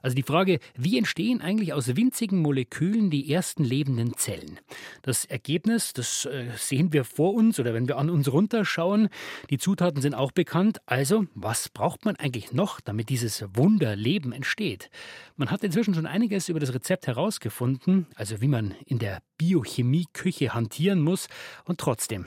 Also 0.00 0.14
die 0.14 0.22
Frage, 0.22 0.60
wie 0.76 0.96
entstehen 0.96 1.42
eigentlich 1.42 1.72
aus 1.72 1.96
winzigen 1.96 2.40
Molekülen 2.40 3.10
die 3.10 3.32
ersten 3.32 3.64
lebenden 3.64 4.16
Zellen? 4.16 4.60
Das 5.02 5.24
Ergebnis, 5.24 5.92
das 5.92 6.24
äh, 6.24 6.46
sehen 6.56 6.92
wir 6.92 7.04
vor 7.04 7.34
uns 7.34 7.60
oder 7.60 7.74
wenn 7.74 7.88
wir 7.88 7.98
an 7.98 8.08
uns 8.08 8.32
runterschauen. 8.32 9.08
Die 9.50 9.58
Zutaten 9.58 10.00
sind 10.00 10.14
auch 10.14 10.32
bekannt. 10.32 10.80
Also, 10.86 11.26
was 11.34 11.68
braucht 11.68 12.04
man 12.04 12.16
eigentlich 12.16 12.52
noch, 12.52 12.80
damit 12.80 13.08
dieses 13.08 13.44
Wunderleben 13.54 14.32
entsteht? 14.32 14.88
Man 15.36 15.50
hat 15.50 15.64
inzwischen 15.64 15.94
schon 15.94 16.06
einiges 16.06 16.48
über 16.48 16.60
das 16.60 16.72
Rezept 16.72 17.06
herausgefunden, 17.06 18.06
also 18.14 18.40
wie 18.40 18.48
man 18.48 18.74
in 18.86 18.98
der 18.98 19.20
Biochemie-Küche 19.36 20.54
hantiert 20.54 20.77
akzeptieren 20.78 21.00
muss. 21.00 21.28
Und 21.64 21.78
trotzdem, 21.80 22.26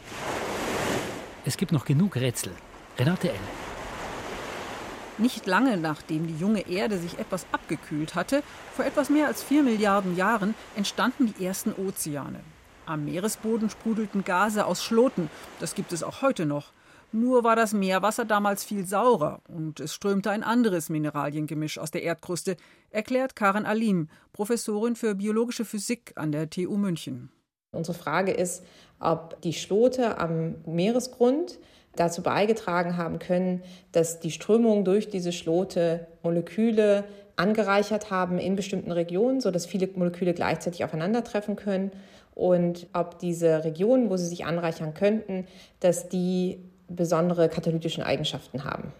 es 1.45 1.57
gibt 1.57 1.71
noch 1.71 1.85
genug 1.85 2.15
Rätsel. 2.15 2.53
Renate 2.97 3.29
L. 3.29 3.39
Nicht 5.17 5.45
lange 5.45 5.77
nachdem 5.77 6.27
die 6.27 6.37
junge 6.37 6.67
Erde 6.67 6.97
sich 6.97 7.17
etwas 7.19 7.45
abgekühlt 7.51 8.15
hatte, 8.15 8.43
vor 8.75 8.85
etwas 8.85 9.09
mehr 9.09 9.27
als 9.27 9.43
vier 9.43 9.63
Milliarden 9.63 10.15
Jahren, 10.17 10.55
entstanden 10.75 11.27
die 11.27 11.45
ersten 11.45 11.73
Ozeane. 11.73 12.39
Am 12.85 13.05
Meeresboden 13.05 13.69
sprudelten 13.69 14.23
Gase 14.23 14.65
aus 14.65 14.83
Schloten, 14.83 15.29
das 15.59 15.75
gibt 15.75 15.93
es 15.93 16.03
auch 16.03 16.21
heute 16.21 16.45
noch. 16.45 16.73
Nur 17.13 17.43
war 17.43 17.55
das 17.55 17.73
Meerwasser 17.73 18.25
damals 18.25 18.63
viel 18.63 18.85
saurer 18.85 19.41
und 19.47 19.79
es 19.79 19.93
strömte 19.93 20.31
ein 20.31 20.43
anderes 20.43 20.89
Mineraliengemisch 20.89 21.77
aus 21.77 21.91
der 21.91 22.03
Erdkruste, 22.03 22.55
erklärt 22.89 23.35
Karen 23.35 23.65
Alim, 23.65 24.09
Professorin 24.33 24.95
für 24.95 25.15
biologische 25.15 25.65
Physik 25.65 26.13
an 26.15 26.31
der 26.31 26.49
TU 26.49 26.77
München. 26.77 27.29
Unsere 27.71 27.97
Frage 27.97 28.31
ist, 28.31 28.63
ob 28.99 29.41
die 29.41 29.53
Schlote 29.53 30.17
am 30.19 30.55
Meeresgrund 30.65 31.57
dazu 31.95 32.21
beigetragen 32.21 32.97
haben 32.97 33.19
können, 33.19 33.63
dass 33.91 34.19
die 34.19 34.31
Strömungen 34.31 34.85
durch 34.85 35.09
diese 35.09 35.31
Schlote 35.31 36.07
Moleküle 36.23 37.05
angereichert 37.35 38.11
haben 38.11 38.37
in 38.37 38.55
bestimmten 38.55 38.91
Regionen, 38.91 39.41
sodass 39.41 39.65
viele 39.65 39.87
Moleküle 39.87 40.33
gleichzeitig 40.33 40.83
aufeinandertreffen 40.83 41.55
können 41.55 41.91
und 42.35 42.87
ob 42.93 43.19
diese 43.19 43.63
Regionen, 43.63 44.09
wo 44.09 44.17
sie 44.17 44.27
sich 44.27 44.45
anreichern 44.45 44.93
könnten, 44.93 45.47
dass 45.79 46.09
die 46.09 46.59
besondere 46.87 47.49
katalytischen 47.49 48.03
Eigenschaften 48.03 48.63
haben. 48.63 48.93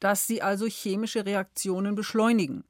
Dass 0.00 0.26
sie 0.26 0.42
also 0.42 0.66
chemische 0.66 1.24
Reaktionen 1.24 1.94
beschleunigen. 1.94 2.64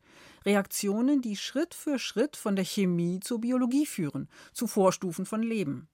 Reaktionen, 0.47 1.21
die 1.21 1.37
Schritt 1.37 1.75
für 1.75 1.99
Schritt 1.99 2.37
von 2.37 2.55
der 2.57 2.65
Chemie 2.65 3.21
zur 3.21 3.41
Biologie 3.41 3.85
führen, 3.85 4.29
zu 4.53 4.69
Vorstufen 4.69 5.27
von 5.27 5.43
Leben. 5.43 5.89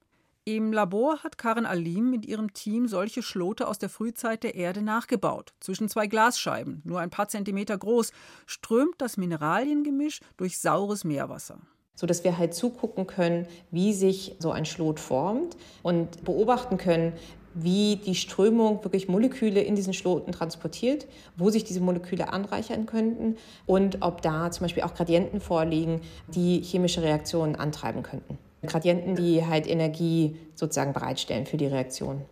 Im 0.45 0.73
Labor 0.73 1.21
hat 1.23 1.39
Karen 1.39 1.67
Alim 1.67 2.11
mit 2.11 2.27
ihrem 2.27 2.53
Team 2.53 2.87
solche 2.87 3.23
Schlote 3.23 3.67
aus 3.67 3.79
der 3.79 3.89
Frühzeit 3.89 4.43
der 4.43 4.55
Erde 4.55 4.83
nachgebaut. 4.83 5.55
Zwischen 5.61 5.89
zwei 5.89 6.07
Glasscheiben, 6.07 6.83
nur 6.85 7.01
ein 7.01 7.11
paar 7.11 7.29
Zentimeter 7.29 7.79
groß, 7.79 8.13
strömt 8.47 8.97
das 8.99 9.17
Mineraliengemisch 9.17 10.21
durch 10.37 10.59
saures 10.59 11.05
Meerwasser 11.05 11.59
so 11.95 12.07
dass 12.07 12.25
wir 12.25 12.39
halt 12.39 12.55
zugucken 12.55 13.07
können, 13.07 13.47
wie 13.71 13.93
sich 13.93 14.35
so 14.39 14.51
ein 14.51 14.65
Schlot 14.65 14.99
formt 14.99 15.57
und 15.83 16.25
beobachten 16.25 16.79
können, 16.79 17.13
wie 17.55 17.97
die 17.97 18.15
Strömung 18.15 18.83
wirklich 18.85 19.09
Moleküle 19.09 19.61
in 19.61 19.75
diesen 19.75 19.95
Schloten 19.95 20.33
transportiert, 20.33 21.07
wo 21.37 21.51
sich 21.51 21.65
diese 21.65 21.81
Moleküle 21.81 22.33
anreichern 22.33 22.87
könnten 22.87 23.37
und 23.67 23.99
ob 24.03 24.23
da 24.23 24.51
zum 24.51 24.65
Beispiel 24.65 24.83
auch 24.83 24.95
Gradienten 24.95 25.41
vorliegen, 25.41 26.01
die 26.29 26.63
chemische 26.63 27.03
Reaktionen 27.03 27.57
antreiben 27.57 28.03
könnten. 28.03 28.39
Gradienten, 28.65 29.17
die 29.17 29.45
halt 29.45 29.67
Energie 29.67 30.37
sozusagen 30.55 30.93
bereitstellen 30.93 31.47
für 31.47 31.57
die 31.57 31.67
Reaktion. 31.67 32.23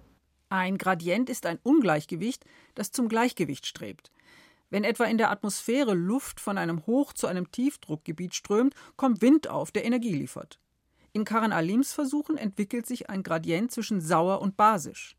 Ein 0.49 0.79
Gradient 0.79 1.31
ist 1.31 1.47
ein 1.47 1.59
Ungleichgewicht, 1.63 2.45
das 2.75 2.93
zum 2.93 3.09
Gleichgewicht 3.09 3.67
strebt. 3.67 4.11
Wenn 4.69 4.85
etwa 4.85 5.05
in 5.05 5.19
der 5.19 5.31
Atmosphäre 5.31 5.95
Luft 5.95 6.41
von 6.41 6.57
einem 6.57 6.87
Hoch- 6.87 7.13
zu 7.13 7.27
einem 7.27 7.51
Tiefdruckgebiet 7.51 8.35
strömt, 8.35 8.75
kommt 8.97 9.21
Wind 9.21 9.49
auf, 9.49 9.73
der 9.73 9.85
Energie 9.85 10.13
liefert. 10.13 10.61
In 11.13 11.25
Karan 11.25 11.53
Alims 11.53 11.93
Versuchen 11.93 12.37
entwickelt 12.37 12.87
sich 12.87 13.11
ein 13.11 13.23
Gradient 13.23 13.73
zwischen 13.73 14.01
sauer 14.01 14.41
und 14.41 14.57
basisch. 14.57 15.17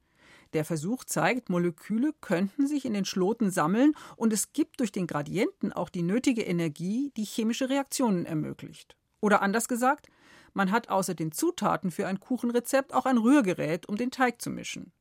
Der 0.53 0.65
Versuch 0.65 1.03
zeigt, 1.05 1.49
Moleküle 1.49 2.13
könnten 2.19 2.67
sich 2.67 2.85
in 2.85 2.93
den 2.93 3.05
Schloten 3.05 3.51
sammeln 3.51 3.93
und 4.15 4.33
es 4.33 4.53
gibt 4.53 4.79
durch 4.79 4.91
den 4.91 5.07
Gradienten 5.07 5.71
auch 5.71 5.89
die 5.89 6.01
nötige 6.01 6.43
Energie, 6.43 7.11
die 7.15 7.23
chemische 7.23 7.69
Reaktionen 7.69 8.25
ermöglicht. 8.25 8.97
Oder 9.21 9.41
anders 9.41 9.67
gesagt, 9.67 10.07
man 10.53 10.71
hat 10.71 10.89
außer 10.89 11.13
den 11.13 11.31
Zutaten 11.31 11.91
für 11.91 12.07
ein 12.07 12.19
Kuchenrezept 12.19 12.93
auch 12.93 13.05
ein 13.05 13.17
Rührgerät, 13.17 13.87
um 13.87 13.95
den 13.95 14.11
Teig 14.11 14.41
zu 14.41 14.49
mischen. 14.49 14.91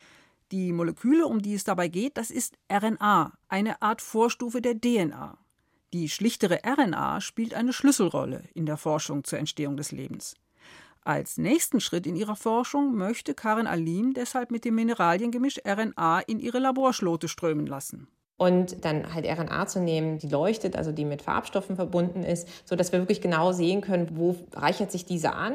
Die 0.53 0.72
Moleküle, 0.72 1.26
um 1.26 1.42
die 1.42 1.55
es 1.55 1.64
dabei 1.64 1.88
geht, 1.88 2.16
das 2.16 2.31
ist 2.31 2.57
RNA, 2.72 3.33
eine 3.48 3.83
Art 3.83 4.03
Vorstufe 4.03 4.61
der 4.61 4.81
DNA. 4.81 5.38
Die 5.92 6.09
schlichtere 6.09 6.61
RNA 6.64 7.20
spielt 7.20 7.55
eine 7.55 7.72
Schlüsselrolle 7.72 8.44
in 8.55 8.66
der 8.66 8.76
Forschung 8.76 9.24
zur 9.24 9.40
Entstehung 9.40 9.76
des 9.76 9.90
Lebens. 9.90 10.35
Als 11.02 11.38
nächsten 11.38 11.80
Schritt 11.80 12.06
in 12.06 12.14
ihrer 12.14 12.36
Forschung 12.36 12.94
möchte 12.94 13.32
Karin 13.32 13.66
Alim 13.66 14.12
deshalb 14.12 14.50
mit 14.50 14.64
dem 14.66 14.74
Mineraliengemisch 14.74 15.58
RNA 15.66 16.20
in 16.20 16.38
ihre 16.38 16.58
Laborschlote 16.58 17.26
strömen 17.26 17.66
lassen. 17.66 18.06
Und 18.36 18.84
dann 18.84 19.14
halt 19.14 19.26
RNA 19.26 19.66
zu 19.66 19.80
nehmen, 19.80 20.18
die 20.18 20.28
leuchtet, 20.28 20.76
also 20.76 20.92
die 20.92 21.04
mit 21.04 21.22
Farbstoffen 21.22 21.76
verbunden 21.76 22.22
ist, 22.22 22.48
sodass 22.66 22.92
wir 22.92 22.98
wirklich 22.98 23.20
genau 23.20 23.52
sehen 23.52 23.80
können, 23.80 24.16
wo 24.16 24.36
reichert 24.54 24.92
sich 24.92 25.04
diese 25.04 25.32
an 25.32 25.54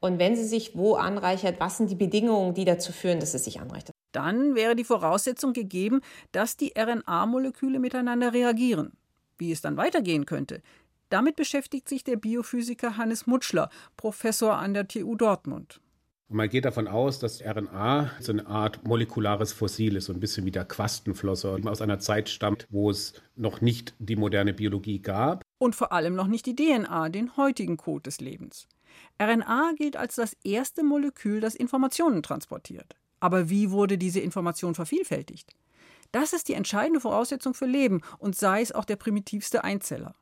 und 0.00 0.18
wenn 0.18 0.34
sie 0.36 0.44
sich 0.44 0.76
wo 0.76 0.94
anreichert, 0.94 1.60
was 1.60 1.76
sind 1.78 1.90
die 1.90 1.94
Bedingungen, 1.94 2.54
die 2.54 2.64
dazu 2.64 2.92
führen, 2.92 3.20
dass 3.20 3.34
es 3.34 3.44
sich 3.44 3.60
anreichert. 3.60 3.92
Dann 4.12 4.54
wäre 4.54 4.76
die 4.76 4.84
Voraussetzung 4.84 5.52
gegeben, 5.52 6.00
dass 6.32 6.56
die 6.56 6.74
RNA-Moleküle 6.76 7.78
miteinander 7.78 8.32
reagieren. 8.32 8.92
Wie 9.38 9.52
es 9.52 9.60
dann 9.60 9.76
weitergehen 9.76 10.26
könnte, 10.26 10.62
damit 11.12 11.36
beschäftigt 11.36 11.88
sich 11.88 12.04
der 12.04 12.16
Biophysiker 12.16 12.96
Hannes 12.96 13.26
Mutschler, 13.26 13.70
Professor 13.96 14.56
an 14.56 14.74
der 14.74 14.88
TU 14.88 15.14
Dortmund. 15.14 15.80
Man 16.28 16.48
geht 16.48 16.64
davon 16.64 16.88
aus, 16.88 17.18
dass 17.18 17.42
RNA 17.42 18.10
so 18.20 18.32
eine 18.32 18.46
Art 18.46 18.86
molekulares 18.86 19.52
Fossil 19.52 19.96
ist, 19.96 20.06
so 20.06 20.14
ein 20.14 20.20
bisschen 20.20 20.46
wie 20.46 20.50
der 20.50 20.64
Quastenflosser, 20.64 21.58
aus 21.66 21.82
einer 21.82 21.98
Zeit 21.98 22.30
stammt, 22.30 22.66
wo 22.70 22.88
es 22.88 23.12
noch 23.36 23.60
nicht 23.60 23.94
die 23.98 24.16
moderne 24.16 24.54
Biologie 24.54 25.00
gab. 25.00 25.42
Und 25.58 25.76
vor 25.76 25.92
allem 25.92 26.14
noch 26.14 26.28
nicht 26.28 26.46
die 26.46 26.56
DNA, 26.56 27.10
den 27.10 27.36
heutigen 27.36 27.76
Code 27.76 28.04
des 28.04 28.20
Lebens. 28.20 28.66
RNA 29.20 29.72
gilt 29.76 29.98
als 29.98 30.14
das 30.14 30.34
erste 30.42 30.82
Molekül, 30.82 31.40
das 31.40 31.54
Informationen 31.54 32.22
transportiert. 32.22 32.96
Aber 33.20 33.50
wie 33.50 33.70
wurde 33.70 33.98
diese 33.98 34.20
Information 34.20 34.74
vervielfältigt? 34.74 35.54
Das 36.12 36.32
ist 36.32 36.48
die 36.48 36.54
entscheidende 36.54 37.00
Voraussetzung 37.00 37.52
für 37.52 37.66
Leben 37.66 38.00
und 38.18 38.36
sei 38.36 38.62
es 38.62 38.72
auch 38.72 38.86
der 38.86 38.96
primitivste 38.96 39.64
Einzeller. 39.64 40.14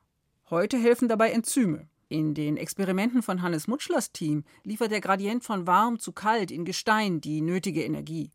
Heute 0.51 0.77
helfen 0.77 1.07
dabei 1.07 1.31
Enzyme. 1.31 1.87
In 2.09 2.33
den 2.33 2.57
Experimenten 2.57 3.23
von 3.23 3.41
Hannes 3.41 3.69
Mutschlers 3.69 4.11
Team 4.11 4.43
liefert 4.65 4.91
der 4.91 4.99
Gradient 4.99 5.45
von 5.45 5.65
warm 5.65 5.97
zu 5.97 6.11
kalt 6.11 6.51
in 6.51 6.65
Gestein 6.65 7.21
die 7.21 7.39
nötige 7.39 7.85
Energie. 7.85 8.31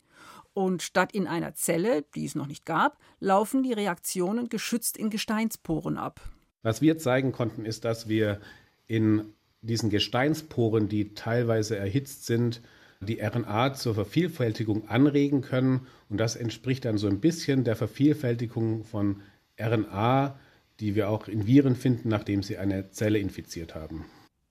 Und 0.54 0.82
statt 0.82 1.12
in 1.12 1.26
einer 1.26 1.52
Zelle, 1.52 2.06
die 2.14 2.24
es 2.24 2.34
noch 2.34 2.46
nicht 2.46 2.64
gab, 2.64 2.96
laufen 3.20 3.62
die 3.62 3.74
Reaktionen 3.74 4.48
geschützt 4.48 4.96
in 4.96 5.10
Gesteinsporen 5.10 5.98
ab. 5.98 6.22
Was 6.62 6.80
wir 6.80 6.96
zeigen 6.96 7.32
konnten, 7.32 7.66
ist, 7.66 7.84
dass 7.84 8.08
wir 8.08 8.40
in 8.86 9.34
diesen 9.60 9.90
Gesteinsporen, 9.90 10.88
die 10.88 11.12
teilweise 11.12 11.76
erhitzt 11.76 12.24
sind, 12.24 12.62
die 13.00 13.20
RNA 13.20 13.74
zur 13.74 13.94
Vervielfältigung 13.94 14.88
anregen 14.88 15.42
können. 15.42 15.86
Und 16.08 16.16
das 16.16 16.34
entspricht 16.34 16.86
dann 16.86 16.96
so 16.96 17.08
ein 17.08 17.20
bisschen 17.20 17.62
der 17.64 17.76
Vervielfältigung 17.76 18.84
von 18.84 19.20
RNA, 19.60 20.38
die 20.80 20.94
wir 20.94 21.10
auch 21.10 21.28
in 21.28 21.46
Viren 21.46 21.76
finden, 21.76 22.08
nachdem 22.08 22.42
sie 22.42 22.58
eine 22.58 22.90
Zelle 22.90 23.18
infiziert 23.18 23.74
haben. 23.74 24.04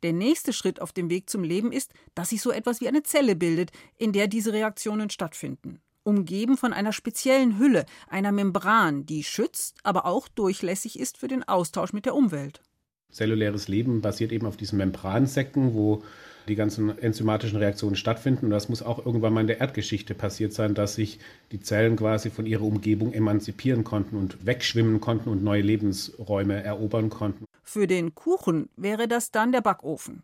Der 0.04 0.14
nächste 0.14 0.54
Schritt 0.54 0.82
auf 0.82 0.94
dem 0.94 1.10
Weg 1.10 1.30
zum 1.30 1.44
Leben 1.44 1.72
ist, 1.72 1.92
dass 2.14 2.30
sich 2.30 2.42
so 2.42 2.52
etwas 2.52 2.82
wie 2.82 2.88
eine 2.88 3.04
Zelle 3.04 3.36
bildet, 3.36 3.72
in 3.98 4.12
der 4.12 4.28
diese 4.28 4.54
Reaktionen 4.54 5.10
stattfinden. 5.10 5.80
Umgeben 6.04 6.58
von 6.58 6.74
einer 6.74 6.94
speziellen 6.94 7.58
Hülle, 7.58 7.86
einer 8.08 8.32
Membran, 8.32 9.08
die 9.08 9.24
schützt, 9.24 9.78
aber 9.84 10.06
auch 10.06 10.28
durchlässig 10.28 11.00
ist 11.00 11.18
für 11.18 11.28
den 11.28 11.44
Austausch 11.44 11.94
mit 11.94 12.06
der 12.06 12.14
Umwelt. 12.14 12.62
Zelluläres 13.12 13.68
Leben 13.68 14.02
basiert 14.02 14.32
eben 14.32 14.46
auf 14.46 14.58
diesen 14.58 14.78
Membransäcken, 14.78 15.74
wo 15.74 16.04
die 16.48 16.56
ganzen 16.56 16.98
enzymatischen 16.98 17.58
Reaktionen 17.58 17.96
stattfinden. 17.96 18.46
Und 18.46 18.52
das 18.52 18.70
muss 18.70 18.82
auch 18.82 19.06
irgendwann 19.06 19.34
mal 19.34 19.42
in 19.42 19.48
der 19.48 19.60
Erdgeschichte 19.60 20.14
passiert 20.14 20.54
sein, 20.54 20.76
dass 20.76 20.96
sich 20.96 21.20
die 21.52 21.60
Zellen 21.60 21.96
quasi 21.96 22.30
von 22.30 22.46
ihrer 22.46 22.64
Umgebung 22.64 23.14
emanzipieren 23.14 23.84
konnten 23.84 24.18
und 24.18 24.46
wegschwimmen 24.46 25.00
konnten 25.00 25.30
und 25.30 25.44
neue 25.44 25.62
Lebensräume 25.62 26.64
erobern 26.64 27.10
konnten. 27.10 27.46
Für 27.64 27.88
den 27.88 28.14
Kuchen 28.16 28.70
wäre 28.78 29.08
das 29.08 29.32
dann 29.32 29.52
der 29.52 29.62
Backofen. 29.62 30.24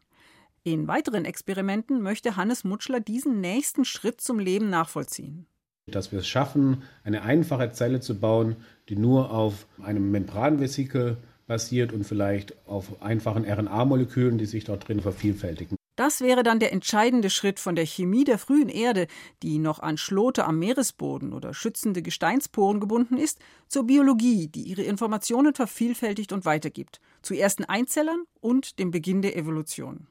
In 0.64 0.88
weiteren 0.88 1.26
Experimenten 1.26 2.02
möchte 2.02 2.36
Hannes 2.36 2.64
Mutschler 2.64 3.00
diesen 3.00 3.42
nächsten 3.42 3.84
Schritt 3.84 4.22
zum 4.22 4.38
Leben 4.38 4.70
nachvollziehen. 4.70 5.48
Dass 5.88 6.12
wir 6.12 6.20
es 6.20 6.28
schaffen, 6.28 6.84
eine 7.04 7.24
einfache 7.24 7.72
Zelle 7.72 8.00
zu 8.00 8.20
bauen, 8.20 8.58
die 8.88 8.96
nur 8.96 9.32
auf 9.32 9.66
einem 9.82 10.12
Membranvesikel 10.12 11.18
basiert 11.48 11.92
und 11.92 12.06
vielleicht 12.06 12.56
auf 12.68 13.02
einfachen 13.02 13.44
RNA-Molekülen, 13.44 14.38
die 14.38 14.46
sich 14.46 14.64
dort 14.64 14.88
drin 14.88 15.02
vervielfältigen. 15.02 15.76
Das 15.96 16.22
wäre 16.22 16.44
dann 16.44 16.60
der 16.60 16.72
entscheidende 16.72 17.30
Schritt 17.30 17.60
von 17.60 17.76
der 17.76 17.86
Chemie 17.86 18.24
der 18.24 18.38
frühen 18.38 18.70
Erde, 18.70 19.08
die 19.44 19.60
noch 19.60 19.80
an 19.80 19.98
Schlote 19.98 20.46
am 20.46 20.58
Meeresboden 20.58 21.34
oder 21.34 21.54
schützende 21.54 22.02
Gesteinsporen 22.02 22.80
gebunden 22.80 23.18
ist, 23.18 23.40
zur 23.68 23.86
Biologie, 23.86 24.48
die 24.48 24.64
ihre 24.64 24.84
Informationen 24.84 25.54
vervielfältigt 25.54 26.32
und 26.32 26.46
weitergibt, 26.46 27.02
zu 27.22 27.34
ersten 27.34 27.66
Einzellern 27.66 28.24
und 28.40 28.80
dem 28.80 28.92
Beginn 28.92 29.22
der 29.22 29.36
Evolution. 29.36 30.08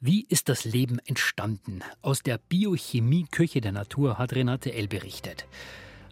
Wie 0.00 0.26
ist 0.28 0.50
das 0.50 0.66
Leben 0.66 0.98
entstanden? 1.06 1.80
Aus 2.02 2.22
der 2.22 2.36
Biochemie-Küche 2.36 3.62
der 3.62 3.72
Natur 3.72 4.18
hat 4.18 4.34
Renate 4.34 4.74
L. 4.74 4.86
berichtet. 4.86 5.46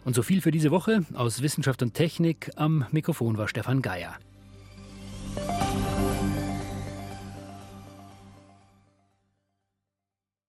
Und 0.03 0.15
so 0.15 0.23
viel 0.23 0.41
für 0.41 0.51
diese 0.51 0.71
Woche 0.71 1.05
aus 1.13 1.43
Wissenschaft 1.43 1.83
und 1.83 1.93
Technik. 1.93 2.49
Am 2.55 2.87
Mikrofon 2.91 3.37
war 3.37 3.47
Stefan 3.47 3.83
Geier. 3.83 4.17